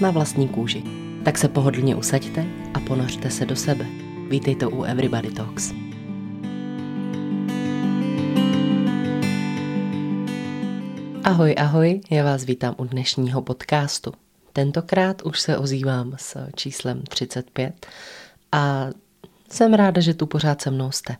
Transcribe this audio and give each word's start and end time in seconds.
Na 0.00 0.10
vlastní 0.10 0.48
kůži. 0.48 0.82
Tak 1.24 1.38
se 1.38 1.48
pohodlně 1.48 1.96
usaďte 1.96 2.46
a 2.74 2.80
ponořte 2.80 3.30
se 3.30 3.46
do 3.46 3.56
sebe. 3.56 3.86
Vítejte 4.28 4.66
u 4.66 4.82
Everybody 4.82 5.30
Talks. 5.30 5.72
Ahoj, 11.24 11.54
ahoj, 11.58 12.00
já 12.10 12.24
vás 12.24 12.44
vítám 12.44 12.74
u 12.78 12.84
dnešního 12.84 13.42
podcastu. 13.42 14.12
Tentokrát 14.52 15.22
už 15.22 15.40
se 15.40 15.58
ozývám 15.58 16.12
s 16.16 16.36
číslem 16.54 17.02
35 17.02 17.86
a 18.52 18.86
jsem 19.50 19.74
ráda, 19.74 20.00
že 20.00 20.14
tu 20.14 20.26
pořád 20.26 20.62
se 20.62 20.70
mnou 20.70 20.90
jste. 20.90 21.16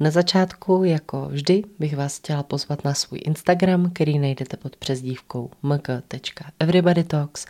Na 0.00 0.10
začátku, 0.10 0.84
jako 0.84 1.28
vždy, 1.28 1.62
bych 1.78 1.96
vás 1.96 2.18
chtěla 2.18 2.42
pozvat 2.42 2.84
na 2.84 2.94
svůj 2.94 3.20
Instagram, 3.24 3.90
který 3.90 4.18
najdete 4.18 4.56
pod 4.56 4.76
přezdívkou 4.76 5.50
mk.everybodytalks. 5.62 7.46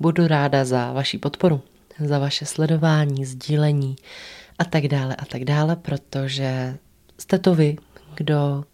Budu 0.00 0.26
ráda 0.26 0.64
za 0.64 0.92
vaši 0.92 1.18
podporu, 1.18 1.60
za 2.04 2.18
vaše 2.18 2.46
sledování, 2.46 3.24
sdílení 3.24 3.96
a 4.58 4.64
tak 4.64 4.88
dále 4.88 5.16
a 5.16 5.24
tak 5.24 5.44
dále, 5.44 5.76
protože 5.76 6.76
jste 7.18 7.38
to 7.38 7.54
vy, 7.54 7.76
kdo 8.14 8.64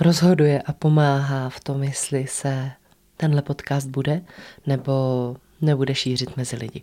rozhoduje 0.00 0.62
a 0.62 0.72
pomáhá 0.72 1.48
v 1.48 1.60
tom, 1.60 1.82
jestli 1.82 2.26
se 2.26 2.70
tenhle 3.16 3.42
podcast 3.42 3.88
bude 3.88 4.22
nebo 4.66 5.36
nebude 5.60 5.94
šířit 5.94 6.36
mezi 6.36 6.56
lidi. 6.56 6.82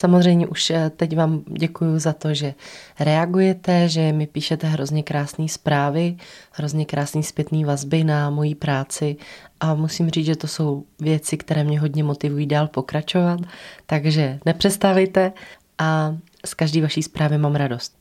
Samozřejmě 0.00 0.46
už 0.46 0.70
eh, 0.70 0.90
teď 0.90 1.16
vám 1.16 1.42
děkuji 1.58 1.98
za 1.98 2.12
to, 2.12 2.34
že 2.34 2.54
reagujete, 3.00 3.88
že 3.88 4.12
mi 4.12 4.26
píšete 4.26 4.66
hrozně 4.66 5.02
krásné 5.02 5.48
zprávy, 5.48 6.16
hrozně 6.52 6.84
krásné 6.84 7.22
zpětné 7.22 7.66
vazby 7.66 8.04
na 8.04 8.30
moji 8.30 8.54
práci 8.54 9.16
a 9.60 9.74
musím 9.74 10.10
říct, 10.10 10.26
že 10.26 10.36
to 10.36 10.48
jsou 10.48 10.84
věci, 11.00 11.36
které 11.36 11.64
mě 11.64 11.80
hodně 11.80 12.04
motivují 12.04 12.46
dál 12.46 12.68
pokračovat, 12.68 13.40
takže 13.86 14.38
nepřestávejte 14.46 15.32
a 15.78 16.16
z 16.44 16.54
každé 16.54 16.82
vaší 16.82 17.02
zprávy 17.02 17.38
mám 17.38 17.54
radost. 17.54 17.96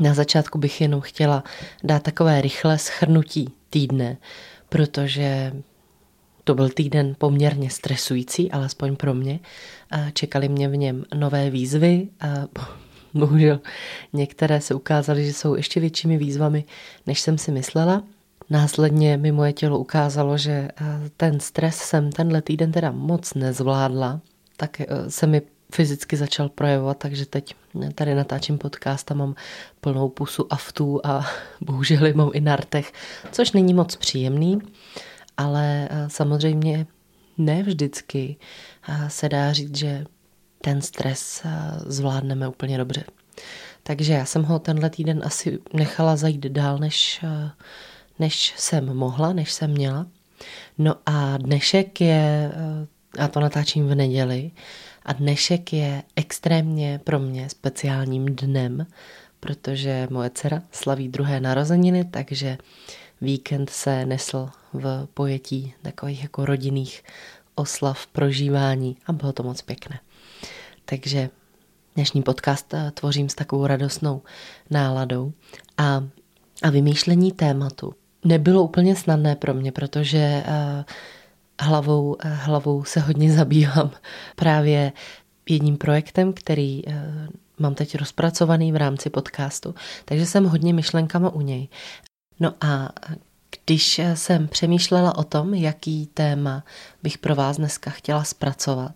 Na 0.00 0.14
začátku 0.14 0.58
bych 0.58 0.80
jenom 0.80 1.00
chtěla 1.00 1.44
dát 1.84 2.02
takové 2.02 2.40
rychlé 2.40 2.78
schrnutí 2.78 3.52
týdne, 3.70 4.16
protože 4.68 5.52
to 6.44 6.54
byl 6.54 6.68
týden 6.68 7.14
poměrně 7.18 7.70
stresující, 7.70 8.50
alespoň 8.50 8.96
pro 8.96 9.14
mě. 9.14 9.40
Čekali 10.12 10.48
mě 10.48 10.68
v 10.68 10.76
něm 10.76 11.04
nové 11.14 11.50
výzvy 11.50 12.08
a 12.20 12.26
bohužel 13.14 13.60
některé 14.12 14.60
se 14.60 14.74
ukázaly, 14.74 15.24
že 15.24 15.32
jsou 15.32 15.54
ještě 15.54 15.80
většími 15.80 16.18
výzvami, 16.18 16.64
než 17.06 17.20
jsem 17.20 17.38
si 17.38 17.52
myslela. 17.52 18.02
Následně 18.50 19.16
mi 19.16 19.32
moje 19.32 19.52
tělo 19.52 19.78
ukázalo, 19.78 20.38
že 20.38 20.68
ten 21.16 21.40
stres 21.40 21.76
jsem 21.76 22.12
tenhle 22.12 22.42
týden 22.42 22.72
teda 22.72 22.90
moc 22.90 23.34
nezvládla, 23.34 24.20
tak 24.56 24.80
e, 24.80 24.86
se 25.08 25.26
mi 25.26 25.42
fyzicky 25.74 26.16
začal 26.16 26.48
projevovat, 26.48 26.98
takže 26.98 27.26
teď 27.26 27.54
tady 27.94 28.14
natáčím 28.14 28.58
podcast 28.58 29.10
a 29.10 29.14
mám 29.14 29.34
plnou 29.80 30.08
pusu 30.08 30.52
aftů 30.52 31.00
a 31.04 31.26
bohužel 31.60 32.12
mám 32.14 32.30
i 32.32 32.40
na 32.40 32.56
rtech, 32.56 32.92
což 33.32 33.52
není 33.52 33.74
moc 33.74 33.96
příjemný 33.96 34.58
ale 35.42 35.88
eh, 35.90 36.10
samozřejmě 36.10 36.86
ne 37.38 37.62
vždycky 37.62 38.36
eh, 38.88 39.10
se 39.10 39.28
dá 39.28 39.52
říct, 39.52 39.76
že 39.76 40.04
ten 40.60 40.82
stres 40.82 41.42
eh, 41.44 41.50
zvládneme 41.86 42.48
úplně 42.48 42.78
dobře. 42.78 43.04
Takže 43.82 44.12
já 44.12 44.24
jsem 44.24 44.42
ho 44.44 44.58
tenhle 44.58 44.90
týden 44.90 45.22
asi 45.24 45.58
nechala 45.72 46.16
zajít 46.16 46.46
dál, 46.46 46.78
než, 46.78 47.24
než 48.18 48.54
jsem 48.56 48.94
mohla, 48.94 49.32
než 49.32 49.52
jsem 49.52 49.70
měla. 49.70 50.06
No 50.78 50.94
a 51.06 51.36
dnešek 51.36 52.00
je, 52.00 52.52
já 53.18 53.28
to 53.28 53.40
natáčím 53.40 53.88
v 53.88 53.94
neděli, 53.94 54.50
a 55.02 55.12
dnešek 55.12 55.72
je 55.72 56.02
extrémně 56.16 57.00
pro 57.04 57.18
mě 57.18 57.48
speciálním 57.48 58.26
dnem, 58.26 58.86
protože 59.40 60.08
moje 60.10 60.30
dcera 60.30 60.62
slaví 60.72 61.08
druhé 61.08 61.40
narozeniny, 61.40 62.04
takže 62.04 62.58
víkend 63.20 63.70
se 63.70 64.06
nesl 64.06 64.50
v 64.72 65.08
pojetí 65.14 65.74
takových 65.82 66.22
jako 66.22 66.44
rodinných 66.44 67.04
oslav, 67.54 68.06
prožívání 68.06 68.96
a 69.06 69.12
bylo 69.12 69.32
to 69.32 69.42
moc 69.42 69.62
pěkné. 69.62 70.00
Takže 70.84 71.30
dnešní 71.94 72.22
podcast 72.22 72.74
eh, 72.74 72.90
tvořím 72.90 73.28
s 73.28 73.34
takovou 73.34 73.66
radostnou 73.66 74.22
náladou 74.70 75.32
a, 75.78 76.04
a 76.62 76.70
vymýšlení 76.70 77.32
tématu 77.32 77.94
nebylo 78.24 78.62
úplně 78.62 78.96
snadné 78.96 79.36
pro 79.36 79.54
mě, 79.54 79.72
protože 79.72 80.44
uh, 80.46 80.84
hlavou, 81.60 82.12
uh, 82.12 82.16
hlavou 82.24 82.84
se 82.84 83.00
hodně 83.00 83.32
zabývám 83.36 83.90
právě 84.36 84.92
jedním 85.48 85.76
projektem, 85.76 86.32
který 86.32 86.82
mám 87.58 87.74
teď 87.74 87.94
rozpracovaný 87.94 88.72
v 88.72 88.76
rámci 88.76 89.10
podcastu, 89.10 89.74
takže 90.04 90.26
jsem 90.26 90.44
hodně 90.44 90.74
myšlenkama 90.74 91.30
u 91.30 91.40
něj. 91.40 91.68
No 92.40 92.54
a 92.60 92.88
když 93.64 94.00
jsem 94.14 94.48
přemýšlela 94.48 95.18
o 95.18 95.24
tom, 95.24 95.54
jaký 95.54 96.06
téma 96.06 96.64
bych 97.02 97.18
pro 97.18 97.34
vás 97.34 97.56
dneska 97.56 97.90
chtěla 97.90 98.24
zpracovat, 98.24 98.94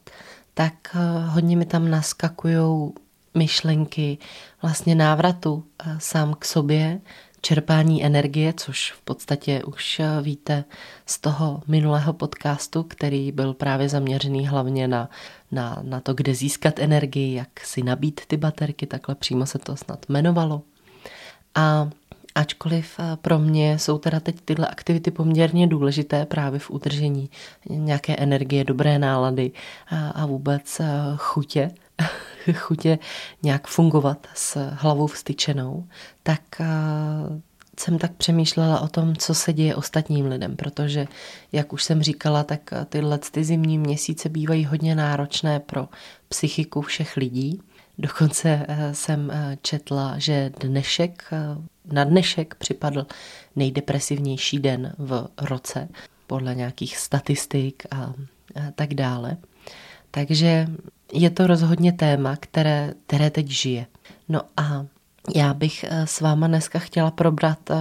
tak 0.54 0.74
eh, 0.94 1.26
hodně 1.26 1.56
mi 1.56 1.66
tam 1.66 1.90
naskakují 1.90 2.92
myšlenky 3.34 4.18
vlastně 4.62 4.94
návratu 4.94 5.64
eh, 5.78 5.96
sám 5.98 6.34
k 6.34 6.44
sobě, 6.44 7.00
čerpání 7.40 8.04
energie, 8.04 8.54
což 8.56 8.92
v 8.92 9.00
podstatě 9.00 9.64
už 9.64 10.00
eh, 10.00 10.22
víte 10.22 10.64
z 11.06 11.20
toho 11.20 11.62
minulého 11.66 12.12
podcastu, 12.12 12.82
který 12.82 13.32
byl 13.32 13.54
právě 13.54 13.88
zaměřený 13.88 14.46
hlavně 14.46 14.88
na, 14.88 15.10
na, 15.52 15.78
na 15.82 16.00
to, 16.00 16.14
kde 16.14 16.34
získat 16.34 16.78
energii, 16.78 17.34
jak 17.34 17.60
si 17.60 17.82
nabít 17.82 18.20
ty 18.26 18.36
baterky, 18.36 18.86
takhle 18.86 19.14
přímo 19.14 19.46
se 19.46 19.58
to 19.58 19.76
snad 19.76 20.06
jmenovalo. 20.08 20.62
A 21.54 21.90
Ačkoliv 22.36 23.00
eh, 23.00 23.16
pro 23.16 23.38
mě 23.38 23.78
jsou 23.78 23.98
teda 23.98 24.20
teď 24.20 24.40
tyhle 24.44 24.66
aktivity 24.66 25.10
poměrně 25.10 25.66
důležité 25.66 26.26
právě 26.26 26.58
v 26.60 26.70
udržení 26.70 27.30
nějaké 27.68 28.16
energie, 28.16 28.64
dobré 28.64 28.98
nálady 28.98 29.50
a, 30.14 30.26
vůbec 30.26 30.80
eh, 30.80 30.86
chutě, 31.16 31.70
chutě 32.54 32.98
nějak 33.42 33.66
fungovat 33.66 34.26
s 34.34 34.70
hlavou 34.70 35.06
vstyčenou, 35.06 35.86
tak 36.22 36.40
eh, 36.60 36.66
jsem 37.80 37.98
tak 37.98 38.12
přemýšlela 38.12 38.80
o 38.80 38.88
tom, 38.88 39.16
co 39.16 39.34
se 39.34 39.52
děje 39.52 39.74
ostatním 39.74 40.26
lidem, 40.26 40.56
protože, 40.56 41.06
jak 41.52 41.72
už 41.72 41.84
jsem 41.84 42.02
říkala, 42.02 42.44
tak 42.44 42.60
tyhle 42.88 43.18
ty 43.18 43.44
zimní 43.44 43.78
měsíce 43.78 44.28
bývají 44.28 44.64
hodně 44.64 44.94
náročné 44.94 45.60
pro 45.60 45.88
psychiku 46.28 46.80
všech 46.80 47.16
lidí. 47.16 47.60
Dokonce 47.98 48.66
jsem 48.92 49.32
četla, 49.62 50.18
že 50.18 50.50
dnešek 50.60 51.30
na 51.92 52.04
dnešek 52.04 52.54
připadl 52.54 53.06
nejdepresivnější 53.56 54.58
den 54.58 54.92
v 54.98 55.28
roce, 55.40 55.88
podle 56.26 56.54
nějakých 56.54 56.98
statistik 56.98 57.82
a, 57.90 58.12
tak 58.74 58.94
dále. 58.94 59.36
Takže 60.10 60.66
je 61.12 61.30
to 61.30 61.46
rozhodně 61.46 61.92
téma, 61.92 62.36
které, 62.36 62.94
které 63.06 63.30
teď 63.30 63.48
žije. 63.48 63.86
No 64.28 64.40
a 64.56 64.86
já 65.34 65.54
bych 65.54 65.84
eh, 65.84 66.06
s 66.06 66.20
váma 66.20 66.46
dneska 66.46 66.78
chtěla 66.78 67.10
probrat 67.10 67.70
eh, 67.70 67.74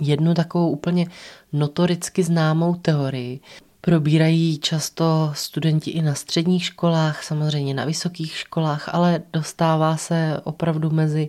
jednu 0.00 0.34
takovou 0.34 0.70
úplně 0.70 1.06
notoricky 1.52 2.22
známou 2.22 2.74
teorii. 2.74 3.40
Probírají 3.84 4.58
často 4.58 5.32
studenti 5.34 5.90
i 5.90 6.02
na 6.02 6.14
středních 6.14 6.64
školách, 6.64 7.24
samozřejmě 7.24 7.74
na 7.74 7.84
vysokých 7.84 8.36
školách, 8.36 8.94
ale 8.94 9.22
dostává 9.32 9.96
se 9.96 10.40
opravdu 10.44 10.90
mezi 10.90 11.28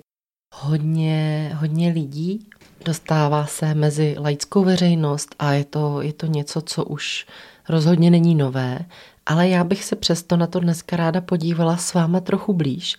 hodně, 0.54 1.52
hodně 1.60 1.90
lidí, 1.90 2.50
dostává 2.86 3.46
se 3.46 3.74
mezi 3.74 4.16
laickou 4.20 4.64
veřejnost 4.64 5.36
a 5.40 5.54
je 5.54 5.66
to, 5.66 6.02
je 6.02 6.14
to 6.14 6.26
něco, 6.26 6.62
co 6.62 6.86
už 6.86 7.28
rozhodně 7.70 8.12
není 8.12 8.36
nové, 8.36 8.80
ale 9.26 9.50
já 9.50 9.64
bych 9.64 9.84
se 9.84 9.96
přesto 9.96 10.38
na 10.38 10.48
to 10.48 10.60
dneska 10.60 10.96
ráda 10.96 11.22
podívala 11.22 11.78
s 11.78 11.94
váma 11.94 12.20
trochu 12.20 12.54
blíž. 12.54 12.96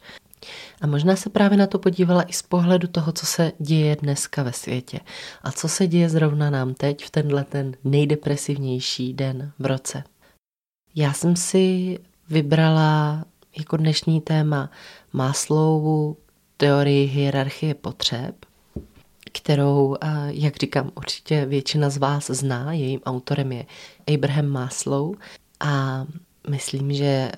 A 0.81 0.87
možná 0.87 1.17
se 1.17 1.31
právě 1.31 1.59
na 1.59 1.67
to 1.67 1.79
podívala 1.79 2.23
i 2.23 2.33
z 2.33 2.43
pohledu 2.43 2.89
toho, 2.89 3.13
co 3.13 3.27
se 3.27 3.53
děje 3.59 3.97
dneska 3.97 4.43
ve 4.43 4.53
světě 4.53 5.01
a 5.43 5.53
co 5.53 5.69
se 5.69 5.87
děje 5.87 6.09
zrovna 6.09 6.51
nám 6.51 6.75
teď 6.75 7.05
v 7.05 7.11
tenhle 7.11 7.45
ten 7.45 7.77
nejdepresivnější 7.85 9.13
den 9.13 9.53
v 9.59 9.67
roce. 9.67 10.05
Já 10.95 11.13
jsem 11.13 11.37
si 11.37 11.99
vybrala 12.29 13.25
jako 13.59 13.77
dnešní 13.77 14.21
téma 14.21 14.71
Maslowu 15.13 16.17
teorii 16.57 17.07
hierarchie 17.07 17.75
potřeb, 17.75 18.35
kterou, 19.33 19.97
jak 20.27 20.57
říkám, 20.57 20.91
určitě 20.95 21.47
většina 21.47 21.91
z 21.91 21.97
vás 21.97 22.27
zná. 22.27 22.73
Jejím 22.73 23.01
autorem 23.07 23.53
je 23.53 23.67
Abraham 24.15 24.47
Maslow 24.47 25.15
a 25.61 26.05
myslím, 26.51 26.93
že 26.93 27.33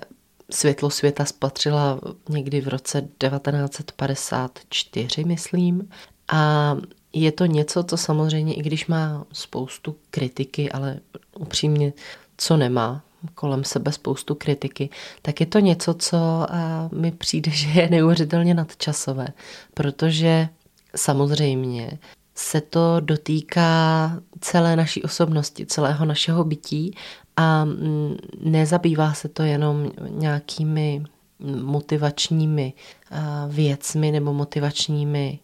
světlo 0.50 0.90
světa 0.90 1.24
spatřila 1.24 2.00
někdy 2.28 2.60
v 2.60 2.68
roce 2.68 3.00
1954, 3.00 5.24
myslím. 5.24 5.90
A 6.28 6.76
je 7.12 7.32
to 7.32 7.46
něco, 7.46 7.84
co 7.84 7.96
samozřejmě, 7.96 8.54
i 8.54 8.62
když 8.62 8.86
má 8.86 9.24
spoustu 9.32 9.96
kritiky, 10.10 10.72
ale 10.72 11.00
upřímně, 11.38 11.92
co 12.36 12.56
nemá 12.56 13.02
kolem 13.34 13.64
sebe 13.64 13.92
spoustu 13.92 14.34
kritiky, 14.34 14.90
tak 15.22 15.40
je 15.40 15.46
to 15.46 15.58
něco, 15.58 15.94
co 15.94 16.46
mi 16.92 17.10
přijde, 17.10 17.50
že 17.54 17.68
je 17.68 17.90
neuvěřitelně 17.90 18.54
nadčasové, 18.54 19.28
protože 19.74 20.48
samozřejmě 20.96 21.98
se 22.34 22.60
to 22.60 23.00
dotýká 23.00 24.10
celé 24.40 24.76
naší 24.76 25.02
osobnosti, 25.02 25.66
celého 25.66 26.04
našeho 26.04 26.44
bytí 26.44 26.94
a 27.36 27.64
mm, 27.64 28.16
nezabývá 28.40 29.14
se 29.14 29.28
to 29.28 29.42
jenom 29.42 29.90
nějakými 30.08 31.04
motivačními 31.62 32.72
věcmi 33.48 34.12
nebo 34.12 34.32
motivačními 34.32 35.38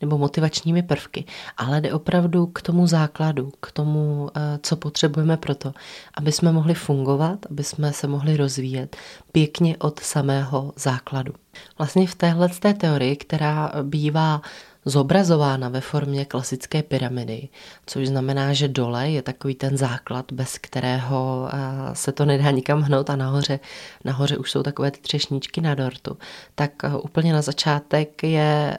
nebo 0.00 0.18
motivačními 0.18 0.82
prvky, 0.82 1.24
ale 1.56 1.80
jde 1.80 1.92
opravdu 1.92 2.46
k 2.46 2.62
tomu 2.62 2.86
základu, 2.86 3.52
k 3.60 3.72
tomu, 3.72 4.30
co 4.62 4.76
potřebujeme 4.76 5.36
pro 5.36 5.54
to, 5.54 5.72
aby 6.14 6.32
jsme 6.32 6.52
mohli 6.52 6.74
fungovat, 6.74 7.38
aby 7.50 7.64
jsme 7.64 7.92
se 7.92 8.06
mohli 8.06 8.36
rozvíjet 8.36 8.96
pěkně 9.32 9.76
od 9.76 10.00
samého 10.00 10.72
základu. 10.76 11.32
Vlastně 11.78 12.06
v 12.06 12.14
téhle 12.14 12.48
té 12.48 12.74
teorii, 12.74 13.16
která 13.16 13.72
bývá 13.82 14.42
zobrazována 14.88 15.68
ve 15.68 15.80
formě 15.80 16.24
klasické 16.24 16.82
pyramidy, 16.82 17.48
což 17.86 18.08
znamená, 18.08 18.52
že 18.52 18.68
dole 18.68 19.10
je 19.10 19.22
takový 19.22 19.54
ten 19.54 19.76
základ, 19.76 20.32
bez 20.32 20.58
kterého 20.58 21.50
se 21.92 22.12
to 22.12 22.24
nedá 22.24 22.50
nikam 22.50 22.82
hnout 22.82 23.10
a 23.10 23.16
nahoře, 23.16 23.60
nahoře 24.04 24.36
už 24.36 24.50
jsou 24.50 24.62
takové 24.62 24.90
ty 24.90 25.00
třešníčky 25.00 25.60
na 25.60 25.74
dortu. 25.74 26.18
Tak 26.54 26.72
úplně 27.02 27.32
na 27.32 27.42
začátek 27.42 28.22
je, 28.22 28.76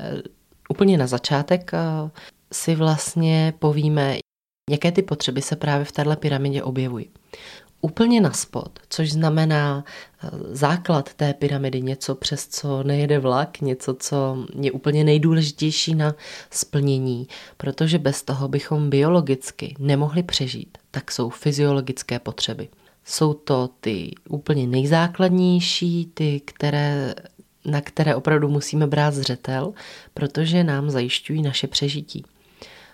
úplně 0.70 0.98
na 0.98 1.08
začátek 1.08 1.72
si 2.54 2.76
vlastně 2.76 3.54
povíme, 3.60 4.18
jaké 4.70 4.92
ty 4.92 5.02
potřeby 5.02 5.42
se 5.42 5.56
právě 5.56 5.86
v 5.86 5.92
této 5.92 6.16
pyramidě 6.16 6.64
objevují 6.64 7.10
úplně 7.82 8.22
na 8.22 8.32
spod, 8.32 8.80
což 8.90 9.12
znamená 9.12 9.84
eh, 10.24 10.30
základ 10.52 11.14
té 11.14 11.34
pyramidy, 11.34 11.82
něco 11.82 12.16
přes 12.16 12.48
co 12.48 12.84
nejede 12.84 13.20
vlak, 13.20 13.62
něco, 13.62 13.94
co 13.94 14.46
je 14.62 14.72
úplně 14.72 15.04
nejdůležitější 15.04 15.96
na 15.96 16.16
splnění, 16.52 17.28
protože 17.58 18.00
bez 18.00 18.24
toho 18.24 18.48
bychom 18.48 18.90
biologicky 18.90 19.76
nemohli 19.80 20.24
přežít, 20.24 20.78
tak 20.92 21.12
jsou 21.12 21.30
fyziologické 21.30 22.20
potřeby. 22.20 22.68
Jsou 23.06 23.34
to 23.34 23.70
ty 23.82 24.12
úplně 24.30 24.68
nejzákladnější, 24.68 26.12
ty, 26.14 26.42
které, 26.46 27.16
na 27.66 27.82
které 27.82 28.16
opravdu 28.16 28.50
musíme 28.50 28.88
brát 28.88 29.14
zřetel, 29.14 29.74
protože 30.14 30.64
nám 30.64 30.90
zajišťují 30.90 31.42
naše 31.42 31.68
přežití. 31.68 32.26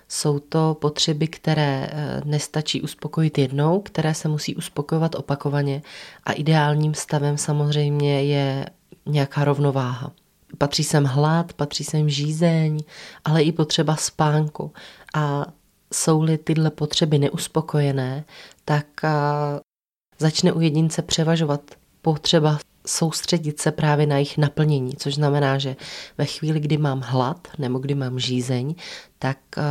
Jsou 0.07 0.40
to 0.40 0.78
potřeby, 0.81 1.28
které 1.28 1.90
eh, 1.92 2.22
nestačí 2.25 2.81
uspokojit 2.81 3.38
jednou, 3.38 3.81
které 3.81 4.13
se 4.13 4.28
musí 4.28 4.56
uspokojovat 4.56 5.16
opakovaně 5.16 5.81
a 6.24 6.31
ideálním 6.31 6.94
stavem 6.94 7.38
samozřejmě 7.38 8.24
je 8.24 8.66
nějaká 9.06 9.46
rovnováha. 9.46 10.12
Patří 10.57 10.84
sem 10.84 11.04
hlad, 11.04 11.54
patří 11.54 11.84
sem 11.84 12.10
žízeň, 12.10 12.80
ale 13.25 13.44
i 13.44 13.52
potřeba 13.52 13.96
spánku. 13.96 14.74
A 15.13 15.46
jsou-li 15.94 16.38
tyhle 16.38 16.69
potřeby 16.72 17.19
neuspokojené, 17.19 18.25
tak 18.66 18.86
eh, 19.04 19.10
začne 20.19 20.54
u 20.54 20.62
jedince 20.62 21.02
převažovat 21.02 21.62
potřeba 22.02 22.60
soustředit 22.85 23.61
se 23.61 23.71
právě 23.71 24.07
na 24.07 24.15
jejich 24.15 24.37
naplnění, 24.37 24.95
což 24.95 25.15
znamená, 25.15 25.57
že 25.57 25.75
ve 26.17 26.25
chvíli, 26.25 26.59
kdy 26.59 26.77
mám 26.77 27.01
hlad 27.01 27.47
nebo 27.57 27.79
kdy 27.79 27.95
mám 27.95 28.19
žízeň, 28.19 28.75
tak 29.19 29.37
eh, 29.57 29.61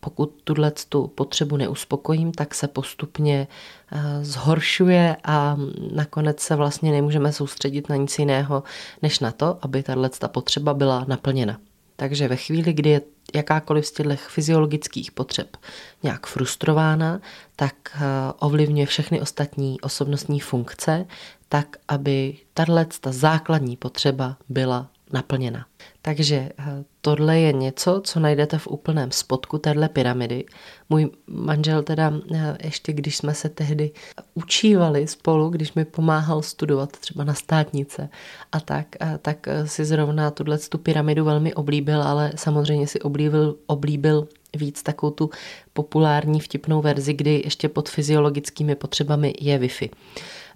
pokud 0.00 0.40
tuhle 0.44 0.72
tu 0.88 1.06
potřebu 1.06 1.56
neuspokojím, 1.56 2.32
tak 2.32 2.54
se 2.54 2.68
postupně 2.68 3.48
eh, 3.92 4.24
zhoršuje 4.24 5.16
a 5.24 5.56
nakonec 5.94 6.40
se 6.40 6.56
vlastně 6.56 6.92
nemůžeme 6.92 7.32
soustředit 7.32 7.88
na 7.88 7.96
nic 7.96 8.18
jiného, 8.18 8.62
než 9.02 9.20
na 9.20 9.32
to, 9.32 9.58
aby 9.62 9.82
tahle 9.82 10.10
potřeba 10.26 10.74
byla 10.74 11.04
naplněna. 11.08 11.58
Takže 11.96 12.28
ve 12.28 12.36
chvíli, 12.36 12.72
kdy 12.72 12.90
je 12.90 13.00
jakákoliv 13.34 13.86
z 13.86 13.92
těchto 13.92 14.16
fyziologických 14.16 15.12
potřeb 15.12 15.56
nějak 16.02 16.26
frustrována, 16.26 17.20
tak 17.56 17.74
eh, 17.94 18.00
ovlivňuje 18.38 18.86
všechny 18.86 19.20
ostatní 19.20 19.80
osobnostní 19.80 20.40
funkce, 20.40 21.06
tak 21.54 21.76
aby 21.88 22.36
tahle 22.54 22.86
základní 23.10 23.76
potřeba 23.76 24.36
byla 24.48 24.90
naplněna. 25.12 25.66
Takže 26.02 26.36
eh, 26.36 26.84
tohle 27.00 27.40
je 27.40 27.52
něco, 27.52 28.00
co 28.04 28.20
najdete 28.20 28.58
v 28.58 28.66
úplném 28.66 29.10
spodku 29.10 29.58
téhle 29.58 29.88
pyramidy. 29.88 30.44
Můj 30.90 31.10
manžel 31.26 31.82
teda, 31.82 32.12
eh, 32.34 32.58
ještě 32.64 32.92
když 32.92 33.16
jsme 33.16 33.34
se 33.34 33.48
tehdy 33.48 33.90
učívali 34.34 35.06
spolu, 35.06 35.48
když 35.48 35.74
mi 35.74 35.84
pomáhal 35.84 36.42
studovat 36.42 36.92
třeba 36.92 37.24
na 37.24 37.34
státnice 37.34 38.08
a 38.52 38.60
tak, 38.60 38.86
a 39.00 39.18
tak 39.18 39.48
eh, 39.48 39.66
si 39.66 39.84
zrovna 39.84 40.30
tuhle 40.30 40.58
tu 40.58 40.78
pyramidu 40.78 41.24
velmi 41.24 41.54
oblíbil, 41.54 42.02
ale 42.02 42.32
samozřejmě 42.36 42.86
si 42.86 43.00
oblíbil, 43.00 43.56
oblíbil 43.66 44.28
víc 44.56 44.82
takovou 44.82 45.10
tu 45.10 45.30
populární 45.72 46.40
vtipnou 46.40 46.82
verzi, 46.82 47.12
kdy 47.12 47.42
ještě 47.44 47.68
pod 47.68 47.88
fyziologickými 47.88 48.74
potřebami 48.74 49.34
je 49.40 49.58
Wi-Fi. 49.58 49.90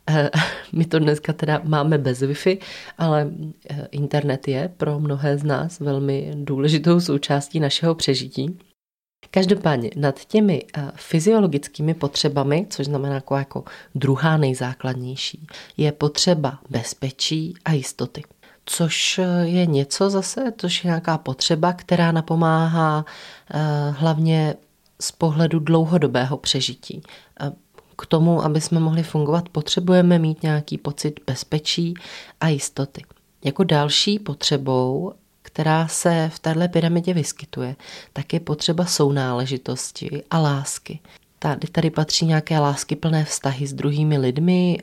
Eh, 0.08 0.30
my 0.72 0.84
to 0.84 0.98
dneska 0.98 1.32
teda 1.32 1.60
máme 1.64 1.98
bez 1.98 2.22
Wi-Fi, 2.22 2.58
ale 2.98 3.30
eh, 3.70 3.88
internet 3.90 4.48
je 4.48 4.72
pro 4.76 5.00
mnohé 5.00 5.38
z 5.38 5.44
nás 5.44 5.80
velmi 5.80 6.32
důležitou 6.34 7.00
součástí 7.00 7.60
našeho 7.60 7.94
přežití. 7.94 8.58
Každopádně 9.30 9.90
nad 9.96 10.24
těmi 10.24 10.62
eh, 10.76 10.90
fyziologickými 10.94 11.94
potřebami, 11.94 12.66
což 12.70 12.86
znamená 12.86 13.14
jako, 13.14 13.36
jako 13.36 13.64
druhá 13.94 14.36
nejzákladnější, 14.36 15.46
je 15.76 15.92
potřeba 15.92 16.58
bezpečí 16.70 17.54
a 17.64 17.72
jistoty. 17.72 18.22
Což 18.70 19.20
je 19.42 19.66
něco 19.66 20.10
zase, 20.10 20.52
což 20.58 20.84
je 20.84 20.88
nějaká 20.88 21.18
potřeba, 21.18 21.72
která 21.72 22.12
napomáhá 22.12 23.04
hlavně 23.90 24.54
z 25.00 25.12
pohledu 25.12 25.58
dlouhodobého 25.58 26.36
přežití 26.36 27.02
k 27.98 28.06
tomu, 28.06 28.44
aby 28.44 28.60
jsme 28.60 28.80
mohli 28.80 29.02
fungovat, 29.02 29.48
potřebujeme 29.48 30.18
mít 30.18 30.42
nějaký 30.42 30.78
pocit 30.78 31.20
bezpečí 31.26 31.94
a 32.40 32.48
jistoty. 32.48 33.04
Jako 33.44 33.64
další 33.64 34.18
potřebou, 34.18 35.12
která 35.42 35.88
se 35.88 36.30
v 36.34 36.38
této 36.38 36.68
pyramidě 36.68 37.14
vyskytuje, 37.14 37.76
tak 38.12 38.32
je 38.32 38.40
potřeba 38.40 38.86
sounáležitosti 38.86 40.22
a 40.30 40.38
lásky. 40.38 40.98
Tady, 41.38 41.68
tady 41.68 41.90
patří 41.90 42.26
nějaké 42.26 42.58
lásky 42.58 42.96
plné 42.96 43.24
vztahy 43.24 43.66
s 43.66 43.72
druhými 43.72 44.18
lidmi, 44.18 44.78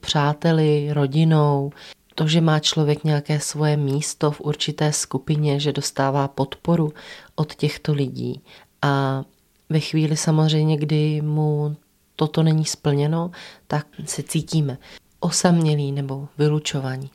přáteli, 0.00 0.88
rodinou, 0.92 1.72
to, 2.14 2.26
že 2.28 2.40
má 2.40 2.58
člověk 2.58 3.04
nějaké 3.04 3.40
svoje 3.40 3.76
místo 3.76 4.30
v 4.30 4.40
určité 4.40 4.92
skupině, 4.92 5.60
že 5.60 5.72
dostává 5.72 6.28
podporu 6.28 6.92
od 7.34 7.54
těchto 7.54 7.92
lidí. 7.92 8.40
A 8.82 9.24
ve 9.68 9.80
chvíli 9.80 10.16
samozřejmě, 10.16 10.76
kdy 10.76 11.22
mu 11.22 11.76
toto 12.16 12.42
není 12.42 12.64
splněno, 12.64 13.30
tak 13.66 13.86
se 14.04 14.22
cítíme 14.22 14.78
osamělí 15.20 15.92
nebo 15.92 16.28
vylučovaní. 16.38 17.10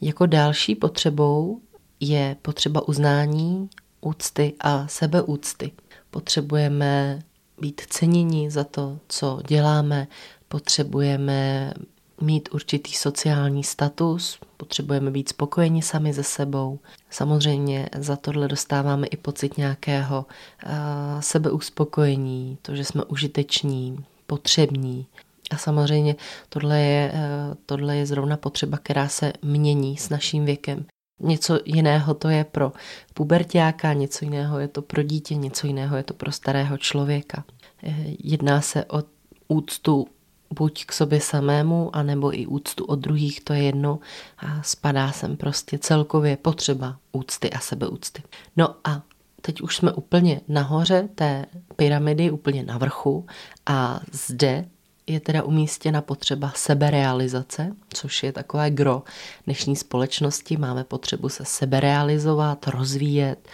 Jako 0.00 0.26
další 0.26 0.74
potřebou 0.74 1.60
je 2.00 2.36
potřeba 2.42 2.88
uznání, 2.88 3.70
úcty 4.00 4.54
a 4.60 4.88
sebeúcty. 4.88 5.72
Potřebujeme 6.10 7.22
být 7.60 7.80
ceněni 7.80 8.50
za 8.50 8.64
to, 8.64 8.98
co 9.08 9.40
děláme, 9.48 10.06
potřebujeme 10.48 11.72
mít 12.20 12.48
určitý 12.52 12.92
sociální 12.92 13.64
status, 13.64 14.38
potřebujeme 14.56 15.10
být 15.10 15.28
spokojeni 15.28 15.82
sami 15.82 16.12
ze 16.12 16.22
sebou. 16.22 16.78
Samozřejmě 17.10 17.88
za 17.98 18.16
tohle 18.16 18.48
dostáváme 18.48 19.06
i 19.06 19.16
pocit 19.16 19.58
nějakého 19.58 20.26
uh, 20.66 20.72
sebeuspokojení, 21.20 22.58
to, 22.62 22.74
že 22.76 22.84
jsme 22.84 23.04
užiteční, 23.04 24.04
potřební. 24.32 25.06
A 25.50 25.56
samozřejmě 25.56 26.16
tohle 26.48 26.80
je, 26.80 27.12
eh, 27.14 27.54
tohle 27.66 27.96
je 27.96 28.06
zrovna 28.06 28.36
potřeba, 28.36 28.78
která 28.78 29.08
se 29.08 29.32
mění 29.42 29.96
s 29.96 30.08
naším 30.08 30.44
věkem. 30.44 30.84
Něco 31.20 31.60
jiného 31.64 32.14
to 32.14 32.28
je 32.28 32.44
pro 32.44 32.72
pubertáka, 33.14 33.92
něco 33.92 34.24
jiného 34.24 34.58
je 34.58 34.68
to 34.68 34.82
pro 34.82 35.02
dítě, 35.02 35.34
něco 35.34 35.66
jiného 35.66 35.96
je 35.96 36.02
to 36.02 36.14
pro 36.14 36.32
starého 36.32 36.78
člověka. 36.78 37.44
Eh, 37.82 38.16
jedná 38.24 38.60
se 38.60 38.84
o 38.84 39.02
úctu 39.48 40.06
buď 40.50 40.84
k 40.86 40.92
sobě 40.92 41.20
samému, 41.20 41.96
anebo 41.96 42.38
i 42.38 42.46
úctu 42.46 42.84
od 42.84 42.98
druhých, 42.98 43.44
to 43.44 43.52
je 43.52 43.62
jedno. 43.62 43.98
A 44.38 44.62
spadá 44.62 45.12
sem 45.12 45.36
prostě 45.36 45.78
celkově 45.78 46.36
potřeba 46.36 46.96
úcty 47.12 47.50
a 47.50 47.58
sebeúcty. 47.58 48.22
No 48.56 48.74
a 48.84 49.02
teď 49.42 49.60
už 49.60 49.76
jsme 49.76 49.92
úplně 49.92 50.40
nahoře 50.48 51.08
té 51.14 51.46
pyramidy, 51.76 52.30
úplně 52.30 52.62
na 52.62 52.78
vrchu 52.78 53.26
a 53.66 54.00
zde 54.12 54.64
je 55.06 55.20
teda 55.20 55.42
umístěna 55.42 56.02
potřeba 56.02 56.52
seberealizace, 56.56 57.76
což 57.94 58.22
je 58.22 58.32
takové 58.32 58.70
gro 58.70 59.02
dnešní 59.44 59.76
společnosti. 59.76 60.56
Máme 60.56 60.84
potřebu 60.84 61.28
se 61.28 61.44
seberealizovat, 61.44 62.68
rozvíjet, 62.68 63.48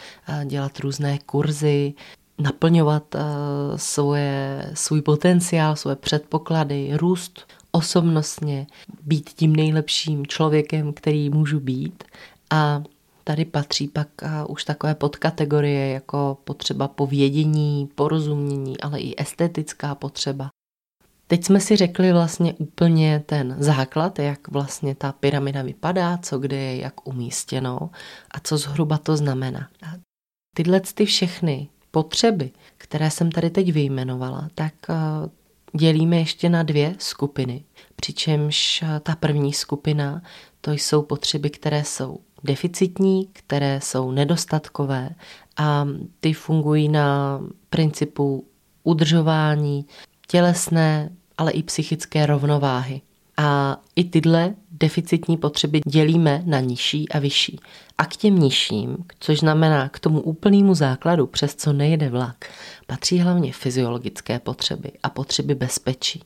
dělat 0.44 0.80
různé 0.80 1.18
kurzy, 1.26 1.94
naplňovat 2.38 3.16
svoje, 3.76 4.70
svůj 4.74 5.02
potenciál, 5.02 5.76
svoje 5.76 5.96
předpoklady, 5.96 6.90
růst 6.92 7.52
osobnostně, 7.72 8.66
být 9.02 9.30
tím 9.30 9.56
nejlepším 9.56 10.26
člověkem, 10.26 10.92
který 10.92 11.30
můžu 11.30 11.60
být. 11.60 12.04
A 12.50 12.82
tady 13.28 13.44
patří 13.44 13.88
pak 13.88 14.08
už 14.48 14.64
takové 14.64 14.94
podkategorie 14.94 15.88
jako 15.88 16.38
potřeba 16.44 16.88
povědění, 16.88 17.88
porozumění, 17.94 18.80
ale 18.80 19.00
i 19.00 19.14
estetická 19.22 19.94
potřeba. 19.94 20.50
Teď 21.26 21.44
jsme 21.44 21.60
si 21.60 21.76
řekli 21.76 22.12
vlastně 22.12 22.54
úplně 22.54 23.22
ten 23.26 23.56
základ, 23.58 24.18
jak 24.18 24.48
vlastně 24.48 24.94
ta 24.94 25.12
pyramida 25.12 25.62
vypadá, 25.62 26.18
co 26.18 26.38
kde 26.38 26.56
je 26.56 26.76
jak 26.76 27.08
umístěno 27.08 27.90
a 28.30 28.40
co 28.40 28.58
zhruba 28.58 28.98
to 28.98 29.16
znamená. 29.16 29.68
A 29.86 29.92
tyhle 30.56 30.80
ty 30.80 31.04
všechny 31.04 31.68
potřeby, 31.90 32.50
které 32.76 33.10
jsem 33.10 33.32
tady 33.32 33.50
teď 33.50 33.72
vyjmenovala, 33.72 34.48
tak 34.54 34.74
dělíme 35.72 36.16
ještě 36.16 36.48
na 36.48 36.62
dvě 36.62 36.94
skupiny. 36.98 37.64
Přičemž 37.96 38.84
ta 39.00 39.16
první 39.16 39.52
skupina, 39.52 40.22
to 40.60 40.72
jsou 40.72 41.02
potřeby, 41.02 41.50
které 41.50 41.84
jsou 41.84 42.20
deficitní, 42.44 43.28
které 43.32 43.80
jsou 43.82 44.10
nedostatkové 44.10 45.10
a 45.56 45.86
ty 46.20 46.32
fungují 46.32 46.88
na 46.88 47.40
principu 47.70 48.44
udržování 48.82 49.86
tělesné, 50.26 51.10
ale 51.38 51.52
i 51.52 51.62
psychické 51.62 52.26
rovnováhy. 52.26 53.00
A 53.36 53.76
i 53.96 54.04
tyhle 54.04 54.54
deficitní 54.70 55.36
potřeby 55.36 55.80
dělíme 55.86 56.42
na 56.46 56.60
nižší 56.60 57.08
a 57.08 57.18
vyšší. 57.18 57.60
A 57.98 58.04
k 58.04 58.16
těm 58.16 58.38
nižším, 58.38 58.96
což 59.20 59.38
znamená 59.38 59.88
k 59.88 60.00
tomu 60.00 60.20
úplnému 60.20 60.74
základu, 60.74 61.26
přes 61.26 61.54
co 61.54 61.72
nejede 61.72 62.08
vlak, 62.08 62.36
patří 62.86 63.18
hlavně 63.18 63.52
fyziologické 63.52 64.38
potřeby 64.38 64.92
a 65.02 65.10
potřeby 65.10 65.54
bezpečí. 65.54 66.22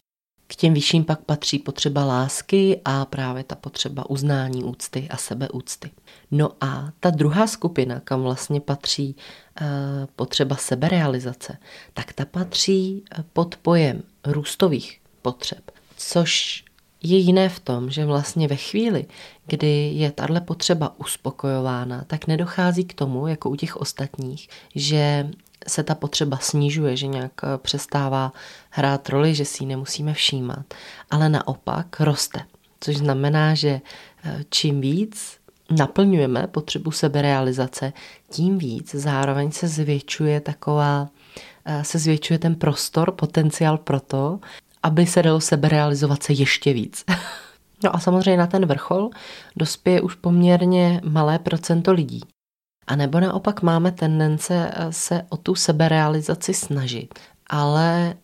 K 0.53 0.57
těm 0.57 0.75
vyšším 0.75 1.05
pak 1.05 1.21
patří 1.21 1.59
potřeba 1.59 2.05
lásky 2.05 2.81
a 2.85 3.05
právě 3.05 3.45
ta 3.45 3.55
potřeba 3.55 4.11
uznání 4.11 4.65
úcty 4.65 5.07
a 5.11 5.17
sebeúcty. 5.17 5.91
No 6.31 6.51
a 6.61 6.93
ta 7.01 7.11
druhá 7.11 7.47
skupina, 7.47 8.01
kam 8.01 8.23
vlastně 8.23 8.61
patří 8.61 9.17
uh, 9.61 9.67
potřeba 10.17 10.57
seberealizace, 10.57 11.59
tak 11.95 12.13
ta 12.13 12.25
patří 12.25 13.03
eh, 13.19 13.25
pod 13.33 13.57
pojem 13.57 14.03
růstových 14.25 15.01
potřeb, 15.23 15.71
což 15.97 16.65
je 17.03 17.19
jiné 17.19 17.49
v 17.49 17.61
tom, 17.61 17.91
že 17.91 18.05
vlastně 18.05 18.49
ve 18.49 18.57
chvíli, 18.57 19.07
kdy 19.47 19.93
je 19.95 20.11
tahle 20.11 20.41
potřeba 20.41 21.01
uspokojována, 21.01 22.05
tak 22.07 22.27
nedochází 22.27 22.85
k 22.85 22.95
tomu, 22.95 23.27
jako 23.27 23.51
u 23.51 23.57
těch 23.57 23.77
ostatních, 23.77 24.49
že 24.75 25.31
se 25.69 25.83
ta 25.83 25.95
potřeba 25.95 26.37
snižuje, 26.37 26.97
že 26.97 27.07
nějak 27.07 27.33
eh, 27.43 27.47
přestává 27.59 28.33
hrát 28.71 29.09
roli, 29.09 29.35
že 29.35 29.45
si 29.45 29.65
ji 29.65 29.67
nemusíme 29.67 30.15
všímat, 30.15 30.75
ale 31.11 31.29
naopak 31.29 32.01
roste. 32.01 32.41
Což 32.81 32.97
znamená, 32.97 33.55
že 33.55 33.81
eh, 34.25 34.45
čím 34.51 34.81
víc 34.81 35.39
naplňujeme 35.71 36.47
potřebu 36.47 36.91
seberealizace, 36.91 37.93
tím 38.31 38.59
víc 38.59 38.95
zároveň 38.95 39.53
se 39.53 39.69
zvětšuje 39.69 40.41
taková, 40.41 41.09
eh, 41.65 41.85
se 41.85 41.99
zvětšuje 41.99 42.39
ten 42.39 42.55
prostor, 42.55 43.13
potenciál 43.13 43.79
pro 43.79 44.01
to, 44.01 44.41
aby 44.83 45.07
se 45.07 45.23
dalo 45.23 45.41
seberealizovat 45.41 46.23
se 46.23 46.33
ještě 46.33 46.73
víc. 46.73 47.05
No 47.85 47.97
a 47.97 47.99
samozřejmě 47.99 48.37
na 48.37 48.47
ten 48.47 48.67
vrchol 48.67 49.11
dospěje 49.57 50.01
už 50.01 50.15
poměrně 50.15 51.01
malé 51.05 51.39
procento 51.39 51.93
lidí. 51.93 52.21
A 52.87 52.97
nebo 52.97 53.21
naopak 53.21 53.63
máme 53.63 53.93
tendence 53.93 54.71
eh, 54.75 54.93
se 54.93 55.23
o 55.29 55.37
tu 55.37 55.55
seberealizaci 55.55 56.55
snažit, 56.55 57.19
ale 57.47 58.15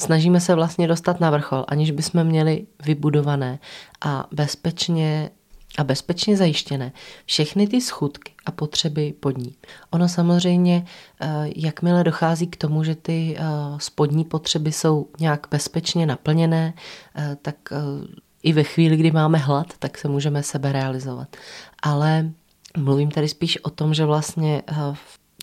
snažíme 0.00 0.40
se 0.40 0.54
vlastně 0.54 0.88
dostat 0.88 1.20
na 1.20 1.30
vrchol, 1.30 1.64
aniž 1.68 1.90
bychom 1.90 2.24
měli 2.24 2.66
vybudované 2.84 3.58
a 4.00 4.26
bezpečně 4.32 5.30
a 5.78 5.84
bezpečně 5.84 6.36
zajištěné 6.36 6.92
všechny 7.24 7.66
ty 7.66 7.80
schůdky 7.80 8.32
a 8.46 8.50
potřeby 8.50 9.14
pod 9.20 9.38
ní. 9.38 9.56
Ono 9.90 10.08
samozřejmě, 10.08 10.84
eh, 11.20 11.26
jakmile 11.56 12.04
dochází 12.04 12.46
k 12.46 12.56
tomu, 12.56 12.84
že 12.84 12.94
ty 12.94 13.36
eh, 13.38 13.42
spodní 13.78 14.24
potřeby 14.24 14.72
jsou 14.72 15.08
nějak 15.20 15.46
bezpečně 15.50 16.06
naplněné, 16.06 16.74
tak 17.42 17.56
i 18.42 18.52
ve 18.52 18.62
chvíli, 18.62 18.96
kdy 18.96 19.10
máme 19.10 19.38
hlad, 19.38 19.66
tak 19.78 19.98
se 19.98 20.08
můžeme 20.08 20.42
sebe 20.42 20.72
realizovat. 20.72 21.36
Ale 21.82 22.30
Mluvím 22.76 23.10
tady 23.10 23.28
spíš 23.28 23.58
o 23.64 23.70
tom, 23.70 23.94
že 23.94 24.04
vlastně 24.04 24.62
eh, 24.68 24.94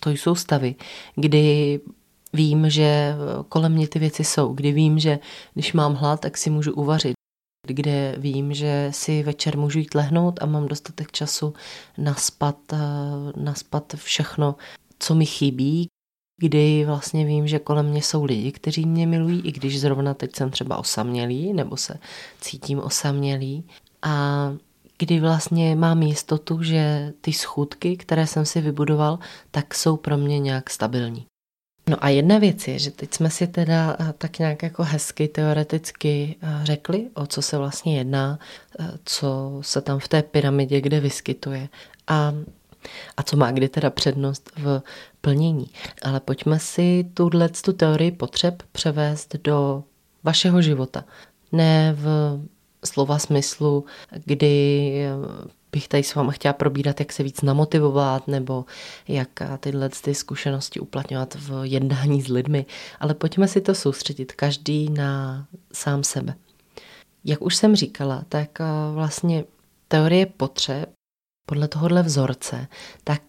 to 0.02 0.10
jsou 0.10 0.36
stavy, 0.36 0.76
kdy 1.16 1.80
vím, 2.34 2.70
že 2.70 3.16
kolem 3.50 3.72
mě 3.72 3.88
ty 3.88 4.00
věci 4.00 4.24
jsou, 4.24 4.54
kdy 4.54 4.72
vím, 4.72 5.00
že 5.00 5.20
když 5.54 5.74
mám 5.74 5.94
hlad, 5.96 6.20
tak 6.20 6.38
si 6.38 6.50
můžu 6.50 6.74
uvařit, 6.74 7.14
kde 7.68 8.16
vím, 8.18 8.54
že 8.54 8.90
si 8.94 9.24
večer 9.24 9.58
můžu 9.58 9.80
jít 9.80 9.96
lehnout 9.96 10.44
a 10.44 10.46
mám 10.46 10.68
dostatek 10.68 11.12
času 11.12 11.54
naspat, 11.98 12.58
eh, 12.74 12.78
naspat 13.36 13.96
všechno, 13.96 14.56
co 15.00 15.16
mi 15.16 15.26
chybí, 15.26 15.88
kdy 16.42 16.86
vlastně 16.86 17.26
vím, 17.26 17.48
že 17.48 17.60
kolem 17.60 17.86
mě 17.86 18.02
jsou 18.02 18.24
lidi, 18.24 18.52
kteří 18.52 18.86
mě 18.86 19.08
milují, 19.08 19.42
i 19.42 19.52
když 19.52 19.80
zrovna 19.80 20.14
teď 20.14 20.36
jsem 20.36 20.50
třeba 20.50 20.78
osamělý 20.78 21.54
nebo 21.54 21.78
se 21.78 22.00
cítím 22.42 22.80
osamělý. 22.80 23.68
A 24.02 24.54
kdy 25.00 25.20
vlastně 25.20 25.76
mám 25.76 26.02
jistotu, 26.02 26.64
že 26.64 27.14
ty 27.22 27.34
schůdky, 27.34 27.98
které 27.98 28.28
jsem 28.28 28.46
si 28.46 28.62
vybudoval, 28.62 29.20
tak 29.52 29.76
jsou 29.76 29.98
pro 29.98 30.18
mě 30.18 30.40
nějak 30.40 30.70
stabilní. 30.70 31.26
No 31.90 31.98
a 32.04 32.10
jedna 32.10 32.38
věc 32.38 32.68
je, 32.68 32.80
že 32.80 32.92
teď 32.92 33.14
jsme 33.14 33.30
si 33.30 33.48
teda 33.48 33.96
eh, 34.00 34.14
tak 34.18 34.40
nějak 34.40 34.64
jako 34.64 34.84
hezky 34.84 35.28
teoreticky 35.28 36.36
eh, 36.42 36.60
řekli, 36.64 37.10
o 37.14 37.26
co 37.26 37.42
se 37.42 37.58
vlastně 37.58 37.98
jedná, 37.98 38.40
eh, 38.80 38.92
co 39.06 39.60
se 39.62 39.82
tam 39.82 40.00
v 40.00 40.08
té 40.08 40.24
pyramidě 40.24 40.82
kde 40.82 41.00
vyskytuje 41.00 41.70
a, 42.08 42.34
a 43.18 43.24
co 43.24 43.38
má 43.38 43.52
kdy 43.52 43.70
teda 43.70 43.90
přednost 43.90 44.52
v 44.58 44.82
plnění. 45.22 45.70
Ale 46.02 46.20
pojďme 46.20 46.60
si 46.60 47.06
tuhle 47.14 47.50
tu 47.50 47.74
teorii 47.74 48.12
potřeb 48.12 48.64
převést 48.72 49.36
do 49.36 49.84
vašeho 50.24 50.62
života. 50.62 51.04
Ne 51.52 51.94
v 51.98 52.40
slova 52.86 53.20
smyslu, 53.20 53.86
kdy 54.26 54.94
bych 55.72 55.88
tady 55.88 56.04
s 56.04 56.16
váma 56.16 56.32
chtěla 56.32 56.54
probírat, 56.54 57.00
jak 57.00 57.14
se 57.14 57.24
víc 57.24 57.42
namotivovat 57.42 58.28
nebo 58.28 58.66
jak 59.08 59.30
tyhle 59.60 59.90
ty 59.90 60.16
zkušenosti 60.16 60.80
uplatňovat 60.80 61.36
v 61.36 61.62
jednání 61.64 62.22
s 62.22 62.28
lidmi. 62.28 62.66
Ale 63.00 63.14
pojďme 63.14 63.48
si 63.48 63.62
to 63.62 63.76
soustředit, 63.76 64.32
každý 64.32 64.90
na 64.90 65.46
sám 65.74 66.04
sebe. 66.04 66.36
Jak 67.26 67.42
už 67.42 67.56
jsem 67.56 67.76
říkala, 67.76 68.24
tak 68.30 68.60
vlastně 68.94 69.44
teorie 69.88 70.26
potřeb 70.26 70.90
podle 71.46 71.68
tohohle 71.68 72.04
vzorce, 72.04 72.68
tak 73.04 73.22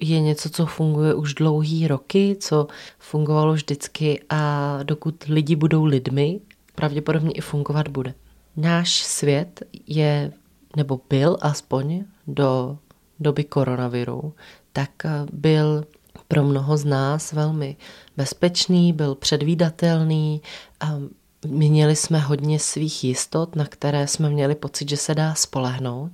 je 0.00 0.20
něco, 0.20 0.50
co 0.50 0.66
funguje 0.66 1.14
už 1.14 1.34
dlouhý 1.34 1.88
roky, 1.88 2.36
co 2.40 2.66
fungovalo 2.98 3.52
vždycky 3.52 4.22
a 4.28 4.78
dokud 4.82 5.24
lidi 5.24 5.56
budou 5.56 5.84
lidmi, 5.84 6.40
pravděpodobně 6.74 7.32
i 7.32 7.40
fungovat 7.40 7.88
bude. 7.88 8.14
Náš 8.56 9.02
svět 9.02 9.62
je, 9.86 10.32
nebo 10.76 11.00
byl 11.08 11.36
aspoň 11.40 12.04
do 12.26 12.78
doby 13.20 13.44
koronaviru, 13.44 14.34
tak 14.72 14.90
eh, 15.04 15.10
byl 15.32 15.84
pro 16.28 16.44
mnoho 16.44 16.76
z 16.76 16.84
nás 16.84 17.32
velmi 17.32 17.76
bezpečný, 18.16 18.92
byl 18.92 19.14
předvídatelný 19.14 20.42
a 20.80 20.98
měli 21.46 21.96
jsme 21.96 22.18
hodně 22.18 22.58
svých 22.58 23.04
jistot, 23.04 23.56
na 23.56 23.64
které 23.64 24.06
jsme 24.06 24.30
měli 24.30 24.54
pocit, 24.54 24.88
že 24.88 24.96
se 24.96 25.14
dá 25.14 25.34
spolehnout. 25.34 26.12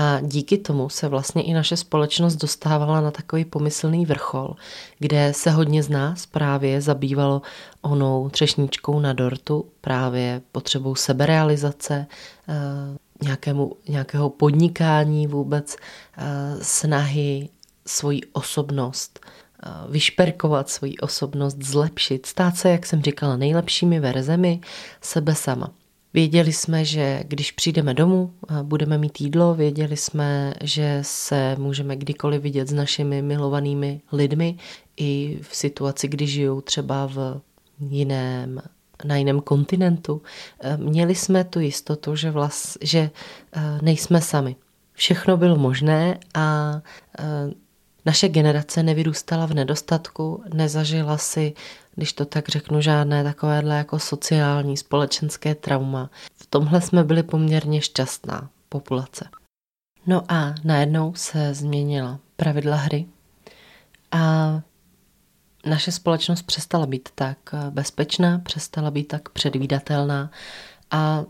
A 0.00 0.20
díky 0.20 0.58
tomu 0.58 0.88
se 0.88 1.08
vlastně 1.08 1.42
i 1.42 1.52
naše 1.52 1.76
společnost 1.76 2.36
dostávala 2.36 3.00
na 3.00 3.10
takový 3.10 3.44
pomyslný 3.44 4.06
vrchol, 4.06 4.56
kde 4.98 5.32
se 5.34 5.50
hodně 5.50 5.82
z 5.82 5.88
nás 5.88 6.26
právě 6.26 6.80
zabývalo 6.80 7.42
onou 7.80 8.28
třešničkou 8.28 9.00
na 9.00 9.12
dortu, 9.12 9.66
právě 9.80 10.42
potřebou 10.52 10.94
seberealizace, 10.94 12.06
eh, 12.48 12.54
nějakému, 13.22 13.76
nějakého 13.88 14.30
podnikání 14.30 15.26
vůbec, 15.26 15.76
eh, 15.76 16.24
snahy, 16.62 17.48
svoji 17.86 18.20
osobnost 18.32 19.20
vyšperkovat 19.90 20.70
svoji 20.70 20.96
osobnost, 20.98 21.56
zlepšit, 21.62 22.26
stát 22.26 22.56
se, 22.56 22.70
jak 22.70 22.86
jsem 22.86 23.02
říkala, 23.02 23.36
nejlepšími 23.36 24.00
verzemi 24.00 24.60
sebe 25.00 25.34
sama. 25.34 25.70
Věděli 26.14 26.52
jsme, 26.52 26.84
že 26.84 27.24
když 27.28 27.52
přijdeme 27.52 27.94
domů, 27.94 28.32
budeme 28.62 28.98
mít 28.98 29.20
jídlo, 29.20 29.54
věděli 29.54 29.96
jsme, 29.96 30.54
že 30.62 30.98
se 31.02 31.56
můžeme 31.58 31.96
kdykoliv 31.96 32.42
vidět 32.42 32.68
s 32.68 32.72
našimi 32.72 33.22
milovanými 33.22 34.00
lidmi 34.12 34.56
i 34.96 35.38
v 35.42 35.56
situaci, 35.56 36.08
kdy 36.08 36.26
žijou 36.26 36.60
třeba 36.60 37.06
v 37.06 37.40
jiném 37.80 38.60
na 39.04 39.16
jiném 39.16 39.40
kontinentu, 39.40 40.22
měli 40.76 41.14
jsme 41.14 41.44
tu 41.44 41.60
jistotu, 41.60 42.16
že, 42.16 42.30
vlast, 42.30 42.78
že 42.80 43.10
nejsme 43.82 44.20
sami. 44.20 44.56
Všechno 44.92 45.36
bylo 45.36 45.56
možné 45.56 46.18
a 46.34 46.80
naše 48.06 48.28
generace 48.28 48.82
nevyrůstala 48.82 49.46
v 49.46 49.54
nedostatku, 49.54 50.42
nezažila 50.54 51.18
si, 51.18 51.54
když 51.98 52.12
to 52.12 52.24
tak 52.24 52.48
řeknu, 52.48 52.80
žádné 52.80 53.24
takovéhle 53.24 53.76
jako 53.76 53.98
sociální, 53.98 54.76
společenské 54.76 55.54
trauma. 55.54 56.10
V 56.36 56.46
tomhle 56.46 56.80
jsme 56.80 57.04
byli 57.04 57.22
poměrně 57.22 57.80
šťastná 57.80 58.50
populace. 58.68 59.28
No 60.06 60.22
a 60.28 60.54
najednou 60.64 61.14
se 61.14 61.54
změnila 61.54 62.18
pravidla 62.36 62.76
hry 62.76 63.06
a 64.12 64.52
naše 65.66 65.92
společnost 65.92 66.42
přestala 66.42 66.86
být 66.86 67.08
tak 67.14 67.38
bezpečná, 67.70 68.38
přestala 68.38 68.90
být 68.90 69.08
tak 69.08 69.28
předvídatelná 69.28 70.30
a 70.90 71.24